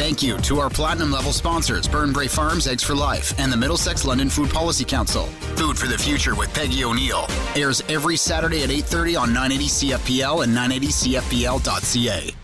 Thank 0.00 0.22
you 0.22 0.38
to 0.38 0.60
our 0.60 0.70
platinum 0.70 1.12
level 1.12 1.30
sponsors, 1.30 1.86
Burnbrae 1.86 2.30
Farms, 2.30 2.66
Eggs 2.66 2.82
for 2.82 2.94
Life, 2.94 3.38
and 3.38 3.52
the 3.52 3.56
Middlesex 3.58 4.06
London 4.06 4.30
Food 4.30 4.48
Policy 4.48 4.82
Council. 4.82 5.26
Food 5.56 5.76
for 5.78 5.88
the 5.88 5.98
Future 5.98 6.34
with 6.34 6.52
Peggy 6.54 6.84
O'Neill 6.84 7.26
airs 7.54 7.82
every 7.86 8.16
Saturday 8.16 8.62
at 8.62 8.70
8:30 8.70 9.20
on 9.20 9.34
980 9.34 9.68
CFPL 9.68 10.42
and 10.44 10.56
980CFPL.ca. 10.56 12.34